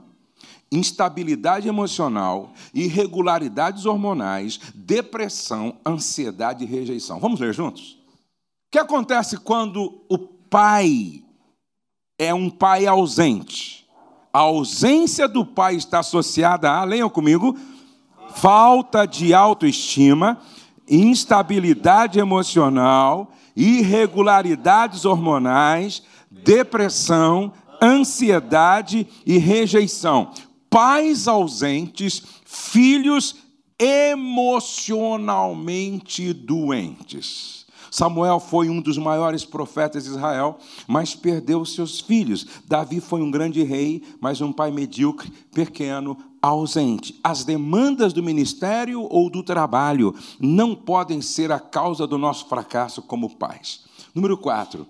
instabilidade 0.71 1.67
emocional, 1.67 2.53
irregularidades 2.73 3.85
hormonais, 3.85 4.59
depressão, 4.73 5.77
ansiedade 5.85 6.63
e 6.63 6.67
rejeição. 6.67 7.19
Vamos 7.19 7.39
ler 7.39 7.53
juntos? 7.53 7.97
O 8.67 8.71
que 8.71 8.79
acontece 8.79 9.37
quando 9.37 10.01
o 10.09 10.17
pai 10.17 11.23
é 12.17 12.33
um 12.33 12.49
pai 12.49 12.87
ausente? 12.87 13.85
A 14.31 14.39
ausência 14.39 15.27
do 15.27 15.45
pai 15.45 15.75
está 15.75 15.99
associada 15.99 16.71
a, 16.71 16.85
leiam 16.85 17.09
comigo, 17.09 17.57
falta 18.33 19.05
de 19.05 19.33
autoestima, 19.33 20.39
instabilidade 20.89 22.17
emocional, 22.17 23.33
irregularidades 23.55 25.03
hormonais, 25.03 26.01
depressão, 26.31 27.51
ansiedade 27.81 29.05
e 29.25 29.37
rejeição. 29.37 30.31
Pais 30.69 31.27
ausentes, 31.27 32.23
filhos 32.45 33.35
emocionalmente 33.77 36.31
doentes. 36.33 37.61
Samuel 37.91 38.39
foi 38.39 38.69
um 38.69 38.79
dos 38.79 38.97
maiores 38.97 39.43
profetas 39.43 40.05
de 40.05 40.11
Israel, 40.11 40.57
mas 40.87 41.13
perdeu 41.13 41.65
seus 41.65 41.99
filhos. 41.99 42.47
Davi 42.65 43.01
foi 43.01 43.21
um 43.21 43.29
grande 43.29 43.61
rei, 43.63 44.01
mas 44.21 44.39
um 44.39 44.53
pai 44.53 44.71
medíocre, 44.71 45.29
pequeno, 45.53 46.17
ausente. 46.41 47.19
As 47.21 47.43
demandas 47.43 48.13
do 48.13 48.23
ministério 48.23 49.05
ou 49.09 49.29
do 49.29 49.43
trabalho 49.43 50.15
não 50.39 50.73
podem 50.73 51.21
ser 51.21 51.51
a 51.51 51.59
causa 51.59 52.07
do 52.07 52.17
nosso 52.17 52.47
fracasso 52.47 53.01
como 53.01 53.35
pais. 53.35 53.81
Número 54.15 54.37
4. 54.37 54.87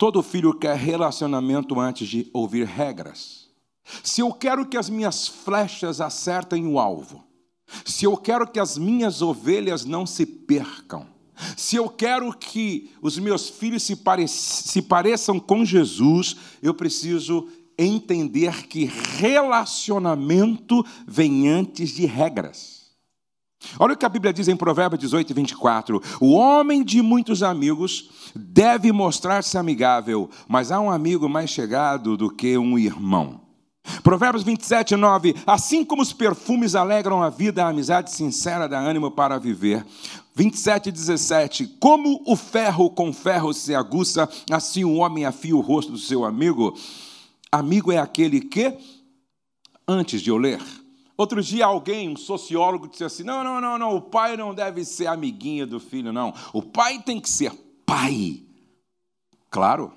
Todo 0.00 0.22
filho 0.22 0.54
quer 0.54 0.78
relacionamento 0.78 1.78
antes 1.78 2.08
de 2.08 2.30
ouvir 2.32 2.66
regras. 2.66 3.50
Se 4.02 4.22
eu 4.22 4.32
quero 4.32 4.64
que 4.64 4.78
as 4.78 4.88
minhas 4.88 5.28
flechas 5.28 6.00
acertem 6.00 6.66
o 6.66 6.78
alvo, 6.78 7.22
se 7.84 8.06
eu 8.06 8.16
quero 8.16 8.50
que 8.50 8.58
as 8.58 8.78
minhas 8.78 9.20
ovelhas 9.20 9.84
não 9.84 10.06
se 10.06 10.24
percam, 10.24 11.06
se 11.54 11.76
eu 11.76 11.86
quero 11.86 12.32
que 12.32 12.90
os 13.02 13.18
meus 13.18 13.50
filhos 13.50 13.82
se, 13.82 13.94
pare 13.94 14.26
se 14.26 14.80
pareçam 14.80 15.38
com 15.38 15.66
Jesus, 15.66 16.34
eu 16.62 16.72
preciso 16.72 17.46
entender 17.76 18.68
que 18.68 18.86
relacionamento 19.18 20.82
vem 21.06 21.46
antes 21.46 21.90
de 21.90 22.06
regras. 22.06 22.80
Olha 23.78 23.92
o 23.92 23.96
que 23.98 24.06
a 24.06 24.08
Bíblia 24.08 24.32
diz 24.32 24.48
em 24.48 24.56
Provérbios 24.56 25.00
18 25.00 25.30
e 25.30 25.34
24: 25.34 26.02
O 26.22 26.32
homem 26.32 26.82
de 26.82 27.02
muitos 27.02 27.42
amigos 27.42 28.08
deve 28.34 28.92
mostrar-se 28.92 29.56
amigável, 29.58 30.30
mas 30.48 30.70
há 30.70 30.80
um 30.80 30.90
amigo 30.90 31.28
mais 31.28 31.50
chegado 31.50 32.16
do 32.16 32.30
que 32.30 32.56
um 32.56 32.78
irmão. 32.78 33.40
Provérbios 34.02 34.42
27, 34.42 34.96
9: 34.96 35.34
Assim 35.46 35.84
como 35.84 36.02
os 36.02 36.12
perfumes 36.12 36.74
alegram 36.74 37.22
a 37.22 37.30
vida, 37.30 37.64
a 37.64 37.68
amizade 37.68 38.12
sincera 38.12 38.68
dá 38.68 38.78
ânimo 38.78 39.10
para 39.10 39.38
viver. 39.38 39.84
27, 40.34 40.90
17: 40.90 41.66
Como 41.80 42.22
o 42.26 42.36
ferro 42.36 42.90
com 42.90 43.12
ferro 43.12 43.52
se 43.52 43.74
aguça, 43.74 44.28
assim 44.50 44.84
o 44.84 44.96
homem 44.96 45.24
afia 45.24 45.56
o 45.56 45.60
rosto 45.60 45.92
do 45.92 45.98
seu 45.98 46.24
amigo. 46.24 46.76
Amigo 47.50 47.90
é 47.90 47.98
aquele 47.98 48.40
que, 48.40 48.76
antes 49.88 50.20
de 50.20 50.30
eu 50.30 50.36
ler, 50.36 50.60
Outro 51.20 51.42
dia 51.42 51.66
alguém, 51.66 52.08
um 52.08 52.16
sociólogo, 52.16 52.88
disse 52.88 53.04
assim: 53.04 53.22
não, 53.22 53.44
não, 53.44 53.60
não, 53.60 53.76
não, 53.76 53.94
o 53.94 54.00
pai 54.00 54.38
não 54.38 54.54
deve 54.54 54.86
ser 54.86 55.06
amiguinho 55.06 55.66
do 55.66 55.78
filho, 55.78 56.14
não. 56.14 56.32
O 56.50 56.62
pai 56.62 56.98
tem 56.98 57.20
que 57.20 57.28
ser 57.28 57.52
pai. 57.90 58.40
Claro, 59.50 59.92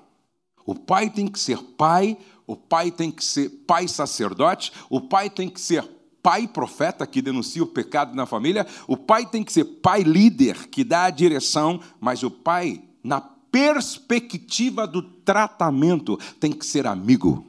o 0.66 0.74
pai 0.74 1.08
tem 1.08 1.28
que 1.28 1.38
ser 1.38 1.62
pai, 1.62 2.18
o 2.44 2.56
pai 2.56 2.90
tem 2.90 3.08
que 3.08 3.24
ser 3.24 3.48
pai 3.68 3.86
sacerdote, 3.86 4.72
o 4.90 5.00
pai 5.00 5.30
tem 5.30 5.48
que 5.48 5.60
ser 5.60 5.88
pai 6.20 6.48
profeta 6.48 7.06
que 7.06 7.22
denuncia 7.22 7.62
o 7.62 7.68
pecado 7.68 8.12
na 8.16 8.26
família, 8.26 8.66
o 8.88 8.96
pai 8.96 9.24
tem 9.24 9.44
que 9.44 9.52
ser 9.52 9.64
pai 9.64 10.02
líder 10.02 10.68
que 10.70 10.82
dá 10.82 11.04
a 11.04 11.10
direção, 11.10 11.80
mas 12.00 12.24
o 12.24 12.30
pai, 12.30 12.82
na 13.00 13.20
perspectiva 13.20 14.88
do 14.88 15.00
tratamento, 15.00 16.16
tem 16.40 16.50
que 16.50 16.66
ser 16.66 16.88
amigo. 16.88 17.46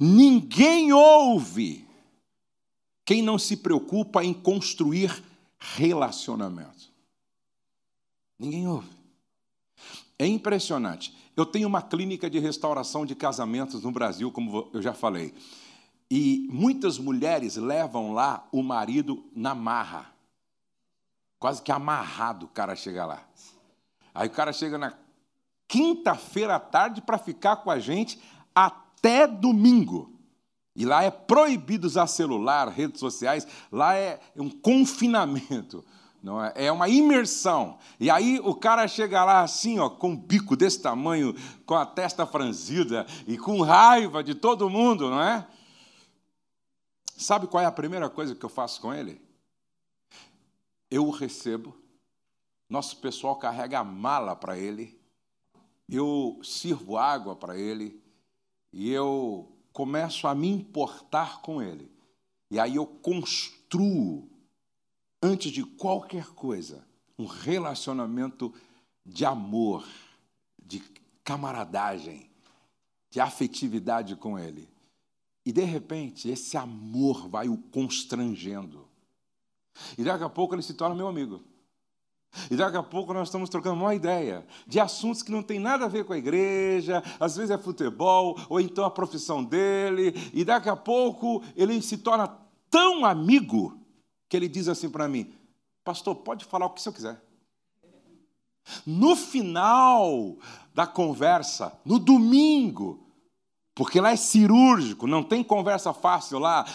Ninguém 0.00 0.94
ouve 0.94 1.86
quem 3.04 3.20
não 3.20 3.38
se 3.38 3.58
preocupa 3.58 4.24
em 4.24 4.32
construir 4.32 5.22
relacionamento. 5.58 6.75
Ninguém 8.38 8.68
ouve. 8.68 8.90
É 10.18 10.26
impressionante. 10.26 11.16
Eu 11.36 11.44
tenho 11.44 11.68
uma 11.68 11.82
clínica 11.82 12.30
de 12.30 12.38
restauração 12.38 13.04
de 13.04 13.14
casamentos 13.14 13.82
no 13.82 13.92
Brasil, 13.92 14.32
como 14.32 14.70
eu 14.72 14.80
já 14.80 14.94
falei. 14.94 15.34
E 16.10 16.46
muitas 16.50 16.98
mulheres 16.98 17.56
levam 17.56 18.12
lá 18.12 18.46
o 18.52 18.62
marido 18.62 19.24
na 19.34 19.54
marra. 19.54 20.12
Quase 21.38 21.60
que 21.60 21.70
amarrado 21.70 22.46
o 22.46 22.48
cara 22.48 22.74
chega 22.74 23.04
lá. 23.04 23.22
Aí 24.14 24.28
o 24.28 24.32
cara 24.32 24.52
chega 24.52 24.78
na 24.78 24.94
quinta-feira 25.68 26.56
à 26.56 26.60
tarde 26.60 27.02
para 27.02 27.18
ficar 27.18 27.56
com 27.56 27.70
a 27.70 27.78
gente 27.78 28.18
até 28.54 29.26
domingo. 29.26 30.12
E 30.74 30.84
lá 30.84 31.02
é 31.02 31.10
proibido 31.10 31.86
usar 31.86 32.06
celular, 32.06 32.68
redes 32.68 33.00
sociais, 33.00 33.46
lá 33.72 33.94
é 33.94 34.20
um 34.36 34.50
confinamento. 34.50 35.84
Não 36.26 36.44
é? 36.44 36.52
é 36.56 36.72
uma 36.72 36.88
imersão. 36.88 37.78
E 38.00 38.10
aí 38.10 38.40
o 38.40 38.52
cara 38.52 38.88
chega 38.88 39.24
lá 39.24 39.42
assim, 39.42 39.78
ó, 39.78 39.88
com 39.88 40.08
um 40.08 40.16
bico 40.16 40.56
desse 40.56 40.82
tamanho, 40.82 41.32
com 41.64 41.76
a 41.76 41.86
testa 41.86 42.26
franzida 42.26 43.06
e 43.28 43.38
com 43.38 43.62
raiva 43.62 44.24
de 44.24 44.34
todo 44.34 44.68
mundo, 44.68 45.08
não 45.08 45.22
é? 45.22 45.46
Sabe 47.16 47.46
qual 47.46 47.62
é 47.62 47.66
a 47.66 47.70
primeira 47.70 48.10
coisa 48.10 48.34
que 48.34 48.44
eu 48.44 48.48
faço 48.48 48.80
com 48.80 48.92
ele? 48.92 49.22
Eu 50.90 51.06
o 51.06 51.10
recebo, 51.10 51.76
nosso 52.68 52.96
pessoal 52.96 53.36
carrega 53.36 53.78
a 53.78 53.84
mala 53.84 54.34
para 54.34 54.58
ele, 54.58 55.00
eu 55.88 56.40
sirvo 56.42 56.96
água 56.96 57.36
para 57.36 57.56
ele, 57.56 58.02
e 58.72 58.90
eu 58.90 59.56
começo 59.72 60.26
a 60.26 60.34
me 60.34 60.48
importar 60.48 61.40
com 61.40 61.62
ele. 61.62 61.88
E 62.50 62.58
aí 62.58 62.74
eu 62.74 62.84
construo, 62.84 64.28
antes 65.26 65.50
de 65.50 65.64
qualquer 65.64 66.28
coisa, 66.28 66.86
um 67.18 67.26
relacionamento 67.26 68.54
de 69.04 69.24
amor, 69.24 69.84
de 70.62 70.80
camaradagem, 71.24 72.30
de 73.10 73.20
afetividade 73.20 74.14
com 74.14 74.38
ele. 74.38 74.68
E 75.44 75.52
de 75.52 75.64
repente, 75.64 76.28
esse 76.28 76.56
amor 76.56 77.28
vai 77.28 77.48
o 77.48 77.56
constrangendo. 77.56 78.86
E 79.98 80.04
daqui 80.04 80.24
a 80.24 80.28
pouco 80.28 80.54
ele 80.54 80.62
se 80.62 80.74
torna 80.74 80.94
meu 80.94 81.08
amigo. 81.08 81.42
E 82.50 82.56
daqui 82.56 82.76
a 82.76 82.82
pouco 82.82 83.14
nós 83.14 83.28
estamos 83.28 83.48
trocando 83.48 83.80
uma 83.80 83.94
ideia 83.94 84.46
de 84.66 84.78
assuntos 84.78 85.22
que 85.22 85.32
não 85.32 85.42
tem 85.42 85.58
nada 85.58 85.86
a 85.86 85.88
ver 85.88 86.04
com 86.04 86.12
a 86.12 86.18
igreja, 86.18 87.02
às 87.18 87.36
vezes 87.36 87.50
é 87.50 87.58
futebol, 87.58 88.38
ou 88.48 88.60
então 88.60 88.84
a 88.84 88.90
profissão 88.90 89.42
dele, 89.42 90.12
e 90.34 90.44
daqui 90.44 90.68
a 90.68 90.76
pouco 90.76 91.42
ele 91.56 91.80
se 91.80 91.98
torna 91.98 92.28
tão 92.68 93.04
amigo 93.04 93.85
que 94.28 94.36
ele 94.36 94.48
diz 94.48 94.68
assim 94.68 94.88
para 94.88 95.08
mim: 95.08 95.32
Pastor, 95.84 96.16
pode 96.16 96.44
falar 96.44 96.66
o 96.66 96.70
que 96.70 96.80
o 96.80 96.82
senhor 96.82 96.94
quiser. 96.94 97.22
No 98.84 99.14
final 99.14 100.36
da 100.74 100.86
conversa, 100.86 101.72
no 101.84 101.98
domingo, 101.98 103.06
porque 103.74 104.00
lá 104.00 104.10
é 104.10 104.16
cirúrgico, 104.16 105.06
não 105.06 105.22
tem 105.22 105.44
conversa 105.44 105.92
fácil 105.92 106.38
lá. 106.38 106.66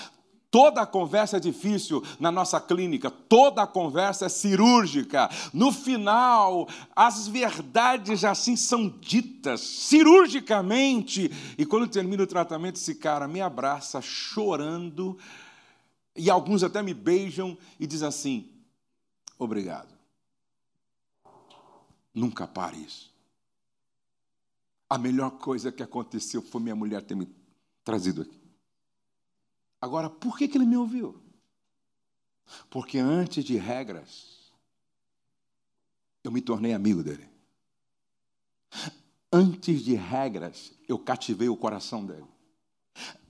Toda 0.50 0.86
conversa 0.86 1.38
é 1.38 1.40
difícil 1.40 2.04
na 2.20 2.30
nossa 2.30 2.60
clínica, 2.60 3.10
toda 3.10 3.66
conversa 3.66 4.26
é 4.26 4.30
cirúrgica. 4.30 5.30
No 5.54 5.72
final, 5.72 6.68
as 6.94 7.26
verdades 7.26 8.26
assim 8.26 8.58
são 8.58 8.90
ditas 8.90 9.62
cirurgicamente. 9.62 11.32
E 11.58 11.66
quando 11.66 11.88
termina 11.88 12.24
o 12.24 12.28
tratamento, 12.28 12.76
esse 12.76 12.96
cara 12.96 13.30
me 13.30 13.40
abraça 13.40 14.02
chorando, 14.02 15.18
e 16.16 16.30
alguns 16.30 16.64
até 16.64 16.82
me 16.82 16.94
beijam 16.94 17.58
e 17.80 17.88
dizem 17.88 18.08
assim: 18.08 18.52
obrigado. 19.38 19.98
Nunca 22.14 22.48
pare 22.48 22.78
isso. 22.78 23.12
A 24.90 24.98
melhor 24.98 25.32
coisa 25.32 25.72
que 25.72 25.82
aconteceu 25.82 26.42
foi 26.42 26.62
minha 26.62 26.76
mulher 26.76 27.02
ter 27.02 27.16
me 27.16 27.28
trazido 27.84 28.24
aqui. 28.24 28.42
Agora, 29.80 30.10
por 30.10 30.38
que, 30.38 30.48
que 30.48 30.58
ele 30.58 30.66
me 30.66 30.76
ouviu? 30.76 31.22
Porque 32.70 32.98
antes 32.98 33.44
de 33.44 33.56
regras, 33.56 34.52
eu 36.24 36.32
me 36.32 36.42
tornei 36.42 36.74
amigo 36.74 37.02
dele. 37.02 37.28
Antes 39.32 39.82
de 39.82 39.96
regras, 39.96 40.74
eu 40.88 41.00
cativei 41.00 41.48
o 41.48 41.56
coração 41.56 42.06
dele. 42.06 42.28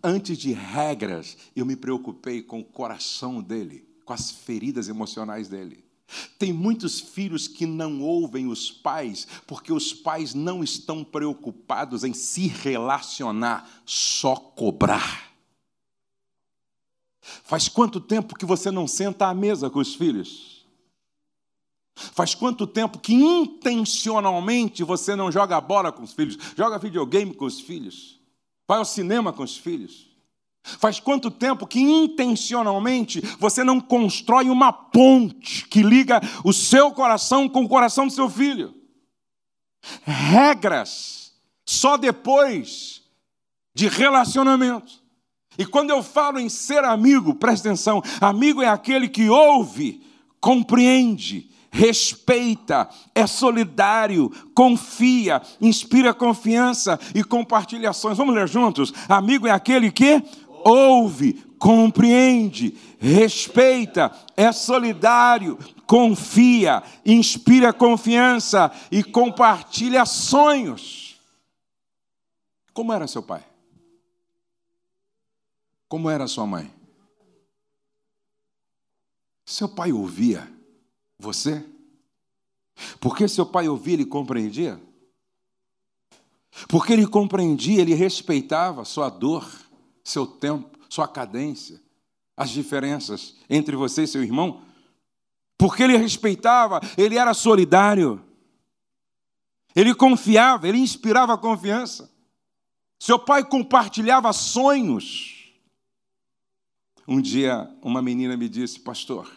Antes 0.04 0.38
de 0.38 0.52
regras, 0.52 1.38
eu 1.56 1.66
me 1.66 1.76
preocupei 1.76 2.42
com 2.42 2.60
o 2.60 2.66
coração 2.66 3.42
dele, 3.42 3.88
com 4.04 4.14
as 4.14 4.32
feridas 4.32 4.88
emocionais 4.88 5.48
dele. 5.48 5.84
Tem 6.38 6.52
muitos 6.52 7.00
filhos 7.00 7.48
que 7.48 7.66
não 7.66 8.02
ouvem 8.02 8.48
os 8.48 8.70
pais 8.72 9.28
porque 9.48 9.72
os 9.72 9.94
pais 9.94 10.34
não 10.34 10.64
estão 10.64 11.04
preocupados 11.04 12.04
em 12.04 12.14
se 12.14 12.48
relacionar, 12.48 13.70
só 13.86 14.36
cobrar. 14.36 15.32
Faz 17.22 17.70
quanto 17.70 18.02
tempo 18.02 18.36
que 18.36 18.46
você 18.46 18.72
não 18.72 18.88
senta 18.88 19.28
à 19.28 19.34
mesa 19.34 19.70
com 19.70 19.80
os 19.80 19.96
filhos? 19.96 20.66
Faz 21.94 22.34
quanto 22.34 22.66
tempo 22.66 22.98
que 23.00 23.14
intencionalmente 23.14 24.84
você 24.84 25.16
não 25.16 25.32
joga 25.32 25.62
bola 25.62 25.92
com 25.92 26.04
os 26.04 26.14
filhos, 26.14 26.38
joga 26.58 26.80
videogame 26.80 27.34
com 27.34 27.46
os 27.46 27.60
filhos, 27.62 28.20
vai 28.72 28.80
ao 28.80 28.86
cinema 28.86 29.34
com 29.34 29.44
os 29.44 29.58
filhos? 29.58 30.10
Faz 30.64 30.98
quanto 30.98 31.30
tempo 31.30 31.68
que 31.68 31.82
intencionalmente 31.82 33.20
você 33.38 33.66
não 33.66 33.82
constrói 33.82 34.50
uma 34.50 34.72
ponte 34.72 35.68
que 35.68 35.84
liga 35.84 36.22
o 36.42 36.54
seu 36.54 36.90
coração 36.94 37.50
com 37.50 37.66
o 37.66 37.68
coração 37.68 38.08
do 38.08 38.14
seu 38.14 38.30
filho? 38.30 38.74
Regras 40.06 41.34
só 41.66 41.98
depois 41.98 43.02
de 43.76 43.90
relacionamento. 43.90 45.04
E 45.58 45.66
quando 45.66 45.90
eu 45.90 46.02
falo 46.02 46.40
em 46.40 46.48
ser 46.48 46.86
amigo, 46.86 47.36
presta 47.36 47.68
atenção: 47.68 48.02
amigo 48.22 48.62
é 48.62 48.70
aquele 48.70 49.10
que 49.10 49.28
ouve, 49.28 50.02
compreende, 50.40 51.51
respeita, 51.72 52.90
é 53.16 53.26
solidário, 53.26 54.30
confia, 54.54 55.42
inspira 55.62 56.14
confiança 56.14 57.00
e 57.16 57.24
compartilha 57.24 57.90
ações. 57.92 58.18
Vamos 58.18 58.36
ler 58.36 58.48
juntos? 58.48 58.94
Amigo 59.08 59.48
é 59.48 59.52
aquele 59.52 59.90
que 59.90 60.22
ouve, 60.66 61.34
compreende, 61.58 62.78
respeita, 63.00 64.12
é 64.36 64.52
solidário, 64.52 65.58
confia, 65.88 66.84
inspira 67.06 67.72
confiança 67.72 68.70
e 68.92 69.02
compartilha 69.02 70.06
sonhos. 70.06 71.16
Como 72.74 72.92
era 72.92 73.08
seu 73.08 73.24
pai? 73.24 73.44
Como 75.88 76.10
era 76.10 76.28
sua 76.28 76.46
mãe? 76.46 76.74
Seu 79.46 79.68
pai 79.68 79.92
ouvia 79.92 80.61
você? 81.22 81.64
Porque 83.00 83.28
seu 83.28 83.46
pai 83.46 83.68
ouvia, 83.68 83.94
ele 83.94 84.06
compreendia? 84.06 84.82
Porque 86.68 86.94
ele 86.94 87.08
compreendia, 87.08 87.82
ele 87.82 87.94
respeitava 87.94 88.84
sua 88.84 89.10
dor, 89.10 89.50
seu 90.04 90.26
tempo, 90.26 90.78
sua 90.90 91.08
cadência, 91.08 91.82
as 92.36 92.50
diferenças 92.50 93.36
entre 93.50 93.76
você 93.76 94.04
e 94.04 94.08
seu 94.08 94.24
irmão? 94.24 94.62
Porque 95.58 95.84
ele 95.84 95.96
respeitava, 95.96 96.82
ele 96.98 97.18
era 97.18 97.34
solidário, 97.34 98.22
ele 99.76 99.94
confiava, 99.94 100.68
ele 100.68 100.80
inspirava 100.80 101.38
confiança. 101.38 102.12
Seu 103.00 103.18
pai 103.18 103.44
compartilhava 103.44 104.34
sonhos. 104.34 105.54
Um 107.08 107.22
dia, 107.22 107.70
uma 107.82 108.02
menina 108.02 108.36
me 108.36 108.50
disse, 108.50 108.80
pastor, 108.80 109.32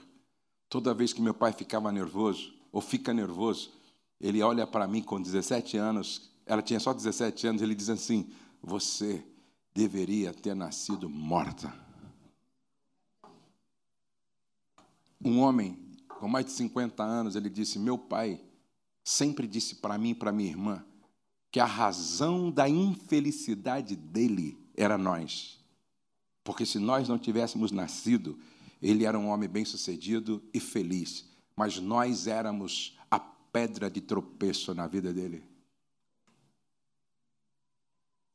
toda 0.74 0.92
vez 0.92 1.12
que 1.12 1.22
meu 1.22 1.32
pai 1.32 1.52
ficava 1.52 1.92
nervoso, 1.92 2.52
ou 2.72 2.80
fica 2.80 3.14
nervoso, 3.14 3.70
ele 4.20 4.42
olha 4.42 4.66
para 4.66 4.88
mim 4.88 5.04
com 5.04 5.22
17 5.22 5.76
anos, 5.76 6.32
ela 6.44 6.60
tinha 6.60 6.80
só 6.80 6.92
17 6.92 7.46
anos, 7.46 7.62
ele 7.62 7.76
diz 7.76 7.88
assim: 7.88 8.28
Você 8.60 9.24
deveria 9.72 10.34
ter 10.34 10.52
nascido 10.52 11.08
morta. 11.08 11.72
Um 15.24 15.38
homem 15.38 15.78
com 16.08 16.26
mais 16.26 16.46
de 16.46 16.50
50 16.50 17.04
anos, 17.04 17.36
ele 17.36 17.48
disse: 17.48 17.78
Meu 17.78 17.96
pai 17.96 18.40
sempre 19.04 19.46
disse 19.46 19.76
para 19.76 19.96
mim 19.96 20.10
e 20.10 20.14
para 20.16 20.32
minha 20.32 20.50
irmã 20.50 20.84
que 21.52 21.60
a 21.60 21.66
razão 21.66 22.50
da 22.50 22.68
infelicidade 22.68 23.94
dele 23.94 24.58
era 24.76 24.98
nós. 24.98 25.56
Porque 26.42 26.66
se 26.66 26.80
nós 26.80 27.08
não 27.08 27.16
tivéssemos 27.16 27.70
nascido, 27.70 28.36
ele 28.84 29.06
era 29.06 29.18
um 29.18 29.28
homem 29.28 29.48
bem-sucedido 29.48 30.46
e 30.52 30.60
feliz, 30.60 31.26
mas 31.56 31.78
nós 31.78 32.26
éramos 32.26 32.98
a 33.10 33.18
pedra 33.18 33.90
de 33.90 34.02
tropeço 34.02 34.74
na 34.74 34.86
vida 34.86 35.10
dele. 35.10 35.42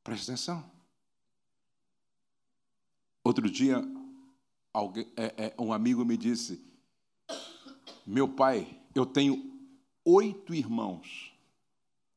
Presta 0.03 0.31
atenção. 0.31 0.71
Outro 3.23 3.47
dia, 3.47 3.79
alguém, 4.73 5.07
é, 5.15 5.53
é, 5.55 5.55
um 5.59 5.71
amigo 5.71 6.03
me 6.03 6.17
disse: 6.17 6.59
Meu 8.03 8.27
pai, 8.27 8.81
eu 8.95 9.05
tenho 9.05 9.69
oito 10.03 10.55
irmãos, 10.55 11.31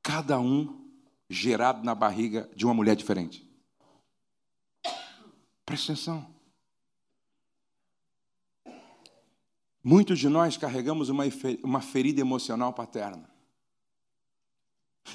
cada 0.02 0.40
um 0.40 0.90
gerado 1.28 1.84
na 1.84 1.94
barriga 1.94 2.50
de 2.56 2.64
uma 2.64 2.72
mulher 2.72 2.96
diferente. 2.96 3.46
Presta 5.66 5.92
atenção. 5.92 6.31
Muitos 9.84 10.18
de 10.18 10.28
nós 10.28 10.56
carregamos 10.56 11.08
uma, 11.08 11.80
ferida 11.80 12.20
emocional 12.20 12.72
paterna. 12.72 13.28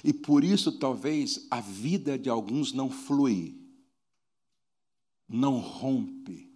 E 0.04 0.12
por 0.12 0.44
isso, 0.44 0.78
talvez, 0.78 1.48
a 1.50 1.62
vida 1.62 2.20
de 2.20 2.30
alguns 2.30 2.74
não 2.74 2.90
flui, 2.90 3.58
não 5.28 5.60
rompe, 5.60 6.52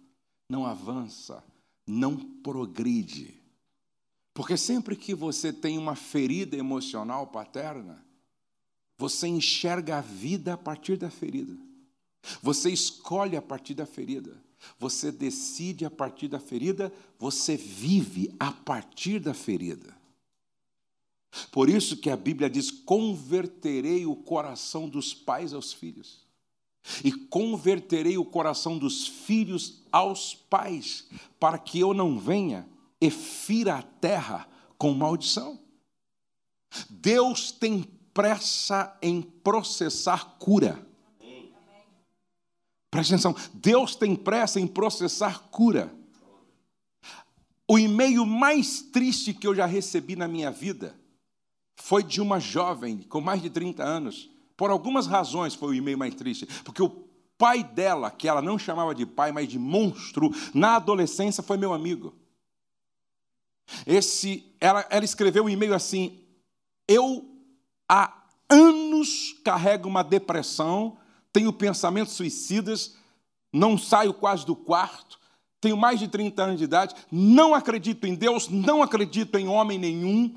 não 0.48 0.66
avança, 0.66 1.42
não 1.86 2.16
progride. 2.16 3.40
Porque 4.34 4.56
sempre 4.56 4.94
que 4.94 5.14
você 5.14 5.50
tem 5.52 5.78
uma 5.78 5.96
ferida 5.96 6.56
emocional 6.56 7.26
paterna, 7.26 8.04
você 8.98 9.26
enxerga 9.26 9.98
a 9.98 10.00
vida 10.02 10.52
a 10.54 10.56
partir 10.58 10.98
da 10.98 11.10
ferida. 11.10 11.56
Você 12.42 12.70
escolhe 12.70 13.36
a 13.36 13.42
partir 13.42 13.74
da 13.74 13.86
ferida. 13.86 14.40
Você 14.78 15.10
decide 15.10 15.84
a 15.84 15.90
partir 15.90 16.28
da 16.28 16.38
ferida, 16.38 16.92
você 17.18 17.56
vive 17.56 18.34
a 18.38 18.52
partir 18.52 19.18
da 19.18 19.34
ferida. 19.34 19.96
Por 21.50 21.68
isso 21.68 21.96
que 21.96 22.10
a 22.10 22.16
Bíblia 22.16 22.50
diz: 22.50 22.70
converterei 22.70 24.06
o 24.06 24.14
coração 24.14 24.88
dos 24.88 25.14
pais 25.14 25.52
aos 25.54 25.72
filhos, 25.72 26.26
e 27.02 27.12
converterei 27.12 28.18
o 28.18 28.24
coração 28.24 28.78
dos 28.78 29.06
filhos 29.06 29.82
aos 29.90 30.34
pais, 30.34 31.06
para 31.40 31.58
que 31.58 31.78
eu 31.78 31.94
não 31.94 32.18
venha 32.18 32.68
e 33.00 33.10
fira 33.10 33.76
a 33.76 33.82
terra 33.82 34.48
com 34.78 34.92
maldição. 34.92 35.58
Deus 36.88 37.50
tem 37.50 37.82
pressa 38.14 38.96
em 39.02 39.22
processar 39.22 40.36
cura. 40.38 40.86
Preste 42.92 43.14
atenção, 43.14 43.34
Deus 43.54 43.96
tem 43.96 44.14
pressa 44.14 44.60
em 44.60 44.66
processar 44.66 45.44
cura. 45.50 45.90
O 47.66 47.78
e-mail 47.78 48.26
mais 48.26 48.82
triste 48.82 49.32
que 49.32 49.46
eu 49.46 49.54
já 49.54 49.64
recebi 49.64 50.14
na 50.14 50.28
minha 50.28 50.50
vida 50.50 50.94
foi 51.74 52.02
de 52.02 52.20
uma 52.20 52.38
jovem 52.38 52.98
com 52.98 53.18
mais 53.18 53.40
de 53.40 53.48
30 53.48 53.82
anos. 53.82 54.28
Por 54.58 54.68
algumas 54.68 55.06
razões 55.06 55.54
foi 55.54 55.70
o 55.70 55.74
e-mail 55.74 55.96
mais 55.96 56.14
triste. 56.14 56.44
Porque 56.64 56.82
o 56.82 56.90
pai 57.38 57.64
dela, 57.64 58.10
que 58.10 58.28
ela 58.28 58.42
não 58.42 58.58
chamava 58.58 58.94
de 58.94 59.06
pai, 59.06 59.32
mas 59.32 59.48
de 59.48 59.58
monstro, 59.58 60.30
na 60.52 60.76
adolescência 60.76 61.42
foi 61.42 61.56
meu 61.56 61.72
amigo. 61.72 62.14
Esse, 63.86 64.44
ela, 64.60 64.86
ela 64.90 65.04
escreveu 65.06 65.44
um 65.44 65.48
e-mail 65.48 65.72
assim: 65.72 66.20
Eu 66.86 67.24
há 67.88 68.12
anos 68.50 69.34
carrego 69.42 69.88
uma 69.88 70.02
depressão, 70.02 70.98
tenho 71.32 71.52
pensamentos 71.52 72.14
suicidas, 72.14 72.96
não 73.52 73.78
saio 73.78 74.12
quase 74.12 74.44
do 74.44 74.54
quarto, 74.54 75.18
tenho 75.60 75.76
mais 75.76 75.98
de 75.98 76.08
30 76.08 76.42
anos 76.42 76.58
de 76.58 76.64
idade, 76.64 76.94
não 77.10 77.54
acredito 77.54 78.06
em 78.06 78.14
Deus, 78.14 78.48
não 78.48 78.82
acredito 78.82 79.38
em 79.38 79.48
homem 79.48 79.78
nenhum, 79.78 80.34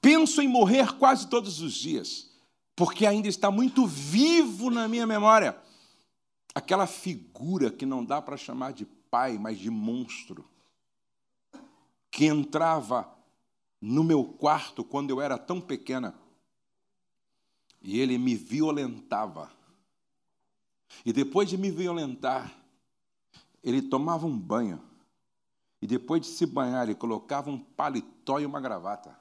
penso 0.00 0.40
em 0.40 0.48
morrer 0.48 0.92
quase 0.96 1.28
todos 1.28 1.60
os 1.60 1.74
dias, 1.74 2.30
porque 2.76 3.04
ainda 3.04 3.28
está 3.28 3.50
muito 3.50 3.86
vivo 3.86 4.70
na 4.70 4.86
minha 4.88 5.06
memória 5.06 5.56
aquela 6.54 6.86
figura 6.86 7.70
que 7.70 7.86
não 7.86 8.04
dá 8.04 8.20
para 8.20 8.36
chamar 8.36 8.72
de 8.72 8.84
pai, 8.84 9.38
mas 9.38 9.58
de 9.58 9.70
monstro, 9.70 10.44
que 12.10 12.26
entrava 12.26 13.08
no 13.80 14.02
meu 14.02 14.24
quarto 14.24 14.82
quando 14.82 15.10
eu 15.10 15.20
era 15.20 15.38
tão 15.38 15.60
pequena 15.60 16.14
e 17.80 18.00
ele 18.00 18.18
me 18.18 18.34
violentava. 18.34 19.50
E 21.04 21.12
depois 21.12 21.48
de 21.48 21.56
me 21.56 21.70
violentar, 21.70 22.54
ele 23.62 23.82
tomava 23.82 24.26
um 24.26 24.38
banho. 24.38 24.82
E 25.80 25.86
depois 25.86 26.22
de 26.22 26.28
se 26.28 26.46
banhar, 26.46 26.84
ele 26.84 26.94
colocava 26.94 27.50
um 27.50 27.58
paletó 27.58 28.40
e 28.40 28.46
uma 28.46 28.60
gravata. 28.60 29.18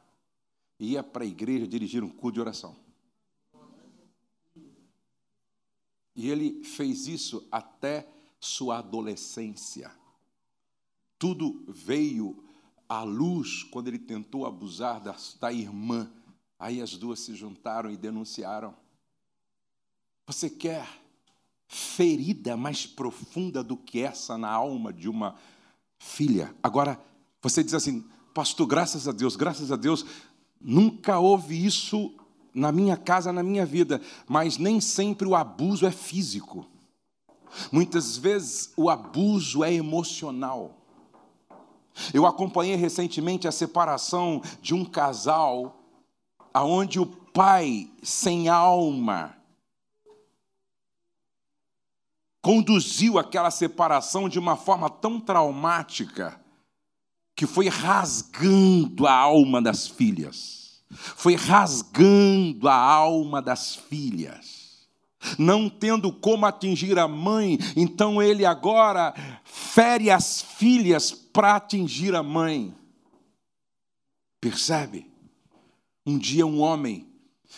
E 0.80 0.94
ia 0.94 1.04
para 1.04 1.24
a 1.24 1.28
igreja 1.28 1.68
dirigir 1.68 2.04
um 2.04 2.10
culto 2.10 2.36
de 2.36 2.42
oração. 2.42 2.76
E 6.16 6.30
ele 6.30 6.64
fez 6.64 7.08
isso 7.08 7.48
até 7.52 8.08
sua 8.40 8.80
adolescência. 8.80 9.92
Tudo 11.20 11.64
veio 11.68 12.44
à 12.90 13.04
luz 13.04 13.64
quando 13.64 13.88
ele 13.88 14.00
tentou 14.00 14.46
abusar 14.46 15.00
da, 15.00 15.16
da 15.40 15.54
irmã. 15.54 16.12
Aí 16.58 16.82
as 16.82 16.96
duas 16.96 17.20
se 17.20 17.36
juntaram 17.36 17.92
e 17.92 17.98
denunciaram. 17.98 18.76
Você 20.26 20.50
quer 20.50 20.88
ferida 21.68 22.56
mais 22.56 22.86
profunda 22.86 23.64
do 23.64 23.76
que 23.76 24.02
essa 24.02 24.38
na 24.38 24.50
alma 24.50 24.94
de 24.94 25.10
uma 25.10 25.36
filha? 25.98 26.56
Agora, 26.64 27.00
você 27.42 27.64
diz 27.64 27.74
assim, 27.74 28.06
pastor, 28.34 28.68
graças 28.68 29.08
a 29.08 29.12
Deus, 29.12 29.36
graças 29.36 29.72
a 29.72 29.76
Deus, 29.76 30.06
nunca 30.60 31.20
houve 31.20 31.66
isso 31.66 32.14
na 32.54 32.72
minha 32.72 32.98
casa, 32.98 33.32
na 33.32 33.44
minha 33.44 33.66
vida, 33.66 34.02
mas 34.28 34.58
nem 34.58 34.82
sempre 34.82 35.28
o 35.28 35.36
abuso 35.36 35.86
é 35.86 35.92
físico. 35.92 36.66
Muitas 37.72 38.18
vezes 38.18 38.72
o 38.76 38.90
abuso 38.90 39.64
é 39.64 39.72
emocional. 39.74 40.76
Eu 42.14 42.26
acompanhei 42.26 42.76
recentemente 42.76 43.48
a 43.48 43.52
separação 43.52 44.42
de 44.62 44.74
um 44.74 44.86
casal 44.86 45.80
aonde 46.54 47.00
o 47.00 47.06
pai 47.06 47.90
sem 48.02 48.50
alma 48.50 49.37
conduziu 52.48 53.20
aquela 53.20 53.52
separação 53.52 54.30
de 54.30 54.40
uma 54.40 54.56
forma 54.56 54.90
tão 54.90 55.20
traumática 55.20 56.40
que 57.36 57.46
foi 57.46 57.68
rasgando 57.68 59.06
a 59.06 59.12
alma 59.12 59.62
das 59.62 59.86
filhas 59.86 60.58
foi 60.90 61.36
rasgando 61.36 62.70
a 62.70 62.74
alma 62.74 63.42
das 63.42 63.76
filhas, 63.76 64.88
não 65.38 65.70
tendo 65.70 66.14
como 66.14 66.46
atingir 66.46 66.98
a 66.98 67.10
mãe, 67.10 67.58
então 67.76 68.22
ele 68.22 68.46
agora 68.46 69.14
fere 69.44 70.10
as 70.10 70.42
filhas 70.42 71.12
para 71.12 71.58
atingir 71.58 72.16
a 72.16 72.24
mãe. 72.24 72.74
Percebe? 74.40 75.12
Um 76.06 76.18
dia 76.18 76.48
um 76.48 76.62
homem 76.62 77.06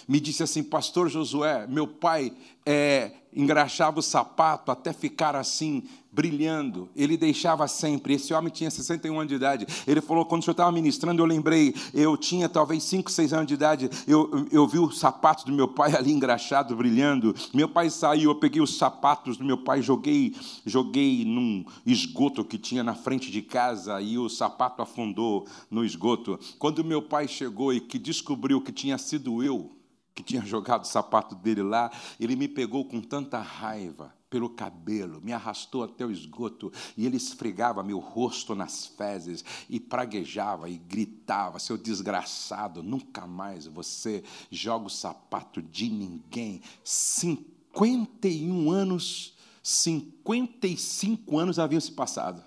me 0.07 0.19
disse 0.19 0.41
assim, 0.41 0.63
Pastor 0.63 1.09
Josué, 1.09 1.67
meu 1.67 1.87
pai 1.87 2.33
é, 2.65 3.11
engraxava 3.33 3.99
o 3.99 4.03
sapato 4.03 4.71
até 4.71 4.91
ficar 4.91 5.35
assim, 5.35 5.83
brilhando. 6.11 6.89
Ele 6.95 7.15
deixava 7.15 7.67
sempre. 7.67 8.15
Esse 8.15 8.33
homem 8.33 8.51
tinha 8.51 8.69
61 8.69 9.15
anos 9.15 9.29
de 9.29 9.35
idade. 9.35 9.67
Ele 9.87 10.01
falou: 10.01 10.25
quando 10.25 10.41
o 10.41 10.45
senhor 10.45 10.53
estava 10.53 10.71
ministrando, 10.71 11.21
eu 11.21 11.25
lembrei, 11.25 11.73
eu 11.93 12.17
tinha 12.17 12.49
talvez 12.49 12.83
5, 12.83 13.11
6 13.11 13.33
anos 13.33 13.47
de 13.47 13.53
idade. 13.53 13.89
Eu, 14.07 14.47
eu 14.51 14.67
vi 14.67 14.79
os 14.79 14.99
sapatos 14.99 15.45
do 15.45 15.51
meu 15.51 15.67
pai 15.67 15.95
ali 15.95 16.11
engraxado, 16.11 16.75
brilhando. 16.75 17.35
Meu 17.53 17.69
pai 17.69 17.89
saiu, 17.89 18.31
eu 18.31 18.35
peguei 18.35 18.61
os 18.61 18.77
sapatos 18.77 19.37
do 19.37 19.45
meu 19.45 19.57
pai, 19.57 19.81
joguei, 19.81 20.35
joguei 20.65 21.23
num 21.25 21.63
esgoto 21.85 22.43
que 22.43 22.57
tinha 22.57 22.83
na 22.83 22.95
frente 22.95 23.31
de 23.31 23.41
casa 23.41 24.01
e 24.01 24.17
o 24.17 24.29
sapato 24.29 24.81
afundou 24.81 25.45
no 25.69 25.85
esgoto. 25.85 26.39
Quando 26.57 26.83
meu 26.83 27.01
pai 27.01 27.27
chegou 27.27 27.73
e 27.73 27.79
que 27.79 27.99
descobriu 27.99 28.61
que 28.61 28.71
tinha 28.71 28.97
sido 28.97 29.43
eu 29.43 29.71
que 30.19 30.23
tinha 30.23 30.45
jogado 30.45 30.83
o 30.83 30.87
sapato 30.87 31.33
dele 31.33 31.63
lá, 31.63 31.89
ele 32.19 32.35
me 32.35 32.49
pegou 32.49 32.83
com 32.83 32.99
tanta 32.99 33.39
raiva 33.39 34.13
pelo 34.29 34.49
cabelo, 34.49 35.21
me 35.21 35.31
arrastou 35.31 35.81
até 35.81 36.05
o 36.05 36.11
esgoto 36.11 36.69
e 36.97 37.05
ele 37.05 37.15
esfregava 37.15 37.81
meu 37.81 37.99
rosto 37.99 38.53
nas 38.53 38.85
fezes 38.85 39.45
e 39.69 39.79
praguejava 39.79 40.69
e 40.69 40.77
gritava: 40.77 41.57
Seu 41.57 41.77
desgraçado, 41.77 42.83
nunca 42.83 43.25
mais 43.25 43.65
você 43.65 44.21
joga 44.51 44.87
o 44.87 44.89
sapato 44.89 45.61
de 45.61 45.89
ninguém. 45.89 46.61
51 46.83 48.69
anos, 48.69 49.37
55 49.63 51.39
anos 51.39 51.57
haviam 51.59 51.79
se 51.79 51.93
passado. 51.93 52.43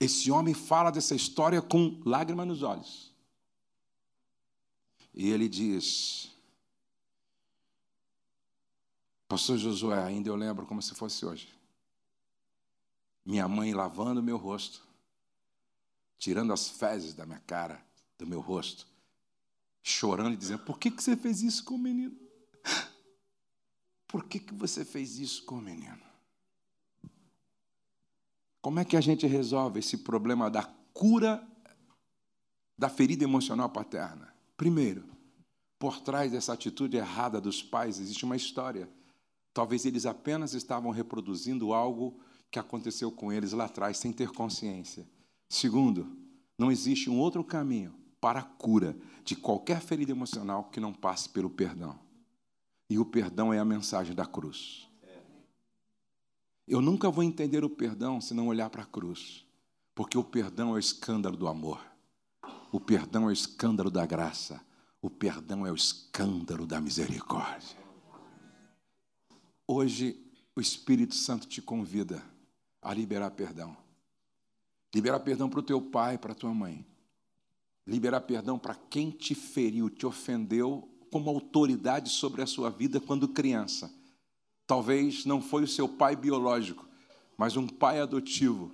Esse 0.00 0.28
homem 0.32 0.54
fala 0.54 0.90
dessa 0.90 1.14
história 1.14 1.62
com 1.62 2.02
lágrima 2.04 2.44
nos 2.44 2.64
olhos. 2.64 3.11
E 5.14 5.30
ele 5.30 5.48
diz: 5.48 6.30
Pastor 9.28 9.58
Josué, 9.58 10.02
ainda 10.02 10.28
eu 10.28 10.36
lembro 10.36 10.66
como 10.66 10.82
se 10.82 10.94
fosse 10.94 11.24
hoje. 11.24 11.48
Minha 13.24 13.46
mãe 13.46 13.72
lavando 13.72 14.22
meu 14.22 14.36
rosto, 14.36 14.86
tirando 16.18 16.52
as 16.52 16.68
fezes 16.68 17.14
da 17.14 17.24
minha 17.24 17.40
cara, 17.40 17.84
do 18.18 18.26
meu 18.26 18.40
rosto, 18.40 18.86
chorando 19.82 20.34
e 20.34 20.36
dizendo: 20.36 20.64
Por 20.64 20.78
que, 20.78 20.90
que 20.90 21.02
você 21.02 21.16
fez 21.16 21.42
isso 21.42 21.64
com 21.64 21.74
o 21.74 21.78
menino? 21.78 22.16
Por 24.06 24.24
que, 24.24 24.38
que 24.38 24.52
você 24.54 24.84
fez 24.84 25.18
isso 25.18 25.44
com 25.44 25.56
o 25.56 25.62
menino? 25.62 26.02
Como 28.60 28.78
é 28.78 28.84
que 28.84 28.96
a 28.96 29.00
gente 29.00 29.26
resolve 29.26 29.80
esse 29.80 29.98
problema 29.98 30.50
da 30.50 30.62
cura 30.92 31.46
da 32.76 32.88
ferida 32.88 33.24
emocional 33.24 33.70
paterna? 33.70 34.31
Primeiro, 34.56 35.04
por 35.78 36.00
trás 36.00 36.30
dessa 36.32 36.52
atitude 36.52 36.96
errada 36.96 37.40
dos 37.40 37.62
pais 37.62 37.98
existe 37.98 38.24
uma 38.24 38.36
história. 38.36 38.88
Talvez 39.52 39.84
eles 39.84 40.06
apenas 40.06 40.54
estavam 40.54 40.90
reproduzindo 40.90 41.72
algo 41.72 42.20
que 42.50 42.58
aconteceu 42.58 43.10
com 43.10 43.32
eles 43.32 43.52
lá 43.52 43.64
atrás, 43.64 43.98
sem 43.98 44.12
ter 44.12 44.30
consciência. 44.30 45.06
Segundo, 45.48 46.16
não 46.58 46.70
existe 46.70 47.10
um 47.10 47.18
outro 47.18 47.42
caminho 47.42 47.94
para 48.20 48.40
a 48.40 48.44
cura 48.44 48.96
de 49.24 49.34
qualquer 49.34 49.80
ferida 49.80 50.12
emocional 50.12 50.64
que 50.64 50.78
não 50.78 50.92
passe 50.92 51.28
pelo 51.28 51.50
perdão. 51.50 51.98
E 52.88 52.98
o 52.98 53.04
perdão 53.04 53.52
é 53.52 53.58
a 53.58 53.64
mensagem 53.64 54.14
da 54.14 54.24
cruz. 54.24 54.88
Eu 56.68 56.80
nunca 56.80 57.10
vou 57.10 57.24
entender 57.24 57.64
o 57.64 57.70
perdão 57.70 58.20
se 58.20 58.32
não 58.32 58.46
olhar 58.46 58.70
para 58.70 58.82
a 58.82 58.86
cruz, 58.86 59.44
porque 59.94 60.16
o 60.16 60.22
perdão 60.22 60.70
é 60.70 60.72
o 60.74 60.78
escândalo 60.78 61.36
do 61.36 61.48
amor. 61.48 61.91
O 62.72 62.80
perdão 62.80 63.24
é 63.24 63.26
o 63.26 63.32
escândalo 63.32 63.90
da 63.90 64.06
graça. 64.06 64.58
O 65.02 65.10
perdão 65.10 65.66
é 65.66 65.70
o 65.70 65.74
escândalo 65.74 66.66
da 66.66 66.80
misericórdia. 66.80 67.76
Hoje, 69.68 70.18
o 70.56 70.60
Espírito 70.60 71.14
Santo 71.14 71.46
te 71.46 71.60
convida 71.60 72.22
a 72.80 72.94
liberar 72.94 73.30
perdão. 73.32 73.76
Liberar 74.94 75.20
perdão 75.20 75.50
para 75.50 75.60
o 75.60 75.62
teu 75.62 75.82
pai, 75.82 76.16
para 76.16 76.32
a 76.32 76.34
tua 76.34 76.54
mãe. 76.54 76.86
Liberar 77.86 78.22
perdão 78.22 78.58
para 78.58 78.74
quem 78.74 79.10
te 79.10 79.34
feriu, 79.34 79.90
te 79.90 80.06
ofendeu 80.06 80.88
como 81.10 81.28
autoridade 81.28 82.08
sobre 82.08 82.40
a 82.40 82.46
sua 82.46 82.70
vida 82.70 82.98
quando 82.98 83.28
criança. 83.28 83.92
Talvez 84.66 85.26
não 85.26 85.42
foi 85.42 85.64
o 85.64 85.68
seu 85.68 85.86
pai 85.86 86.16
biológico, 86.16 86.88
mas 87.36 87.54
um 87.54 87.66
pai 87.66 88.00
adotivo 88.00 88.72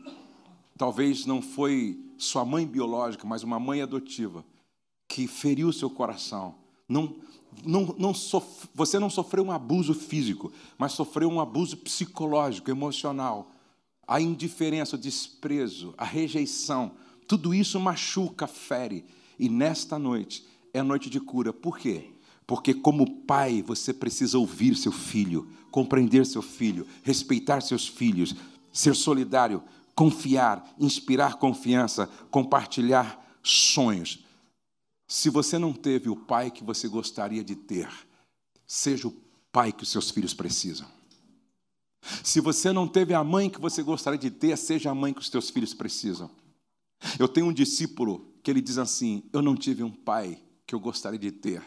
talvez 0.78 1.26
não 1.26 1.42
foi 1.42 2.00
sua 2.16 2.44
mãe 2.44 2.64
biológica, 2.64 3.26
mas 3.26 3.42
uma 3.42 3.58
mãe 3.58 3.82
adotiva, 3.82 4.44
que 5.08 5.26
feriu 5.26 5.72
seu 5.72 5.90
coração. 5.90 6.54
Não, 6.88 7.16
não, 7.64 7.94
não 7.98 8.14
sof... 8.14 8.68
Você 8.74 8.98
não 8.98 9.10
sofreu 9.10 9.44
um 9.44 9.52
abuso 9.52 9.92
físico, 9.92 10.52
mas 10.78 10.92
sofreu 10.92 11.28
um 11.28 11.40
abuso 11.40 11.76
psicológico, 11.76 12.70
emocional. 12.70 13.50
A 14.06 14.20
indiferença, 14.20 14.96
o 14.96 14.98
desprezo, 14.98 15.92
a 15.98 16.04
rejeição, 16.04 16.92
tudo 17.26 17.52
isso 17.52 17.78
machuca, 17.80 18.46
fere. 18.46 19.04
E 19.38 19.48
nesta 19.48 19.98
noite 19.98 20.46
é 20.72 20.82
noite 20.82 21.10
de 21.10 21.20
cura. 21.20 21.52
Por 21.52 21.78
quê? 21.78 22.12
Porque, 22.46 22.72
como 22.72 23.22
pai, 23.24 23.62
você 23.62 23.92
precisa 23.92 24.38
ouvir 24.38 24.74
seu 24.74 24.92
filho, 24.92 25.48
compreender 25.70 26.24
seu 26.24 26.40
filho, 26.40 26.86
respeitar 27.02 27.60
seus 27.60 27.86
filhos, 27.86 28.34
ser 28.72 28.94
solidário, 28.94 29.62
confiar, 29.98 30.64
inspirar 30.78 31.38
confiança, 31.38 32.06
compartilhar 32.30 33.20
sonhos. 33.42 34.24
Se 35.08 35.28
você 35.28 35.58
não 35.58 35.72
teve 35.72 36.08
o 36.08 36.14
pai 36.14 36.52
que 36.52 36.62
você 36.62 36.86
gostaria 36.86 37.42
de 37.42 37.56
ter, 37.56 37.90
seja 38.64 39.08
o 39.08 39.16
pai 39.50 39.72
que 39.72 39.82
os 39.82 39.90
seus 39.90 40.08
filhos 40.12 40.32
precisam. 40.32 40.86
Se 42.22 42.40
você 42.40 42.70
não 42.72 42.86
teve 42.86 43.12
a 43.12 43.24
mãe 43.24 43.50
que 43.50 43.60
você 43.60 43.82
gostaria 43.82 44.20
de 44.20 44.30
ter, 44.30 44.56
seja 44.56 44.88
a 44.88 44.94
mãe 44.94 45.12
que 45.12 45.20
os 45.20 45.28
teus 45.28 45.50
filhos 45.50 45.74
precisam. 45.74 46.30
Eu 47.18 47.26
tenho 47.26 47.48
um 47.48 47.52
discípulo 47.52 48.32
que 48.40 48.52
ele 48.52 48.60
diz 48.60 48.78
assim: 48.78 49.24
Eu 49.32 49.42
não 49.42 49.56
tive 49.56 49.82
um 49.82 49.90
pai 49.90 50.40
que 50.64 50.76
eu 50.76 50.78
gostaria 50.78 51.18
de 51.18 51.32
ter, 51.32 51.60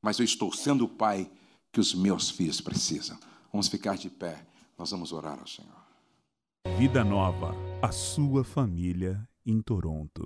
mas 0.00 0.20
eu 0.20 0.24
estou 0.24 0.52
sendo 0.52 0.84
o 0.84 0.88
pai 0.88 1.28
que 1.72 1.80
os 1.80 1.92
meus 1.92 2.30
filhos 2.30 2.60
precisam. 2.60 3.18
Vamos 3.50 3.66
ficar 3.66 3.96
de 3.96 4.10
pé, 4.10 4.46
nós 4.78 4.92
vamos 4.92 5.10
orar 5.10 5.40
ao 5.40 5.48
Senhor. 5.48 5.83
Vida 6.76 7.04
Nova, 7.04 7.54
a 7.80 7.92
sua 7.92 8.42
família 8.42 9.28
em 9.46 9.62
Toronto. 9.62 10.22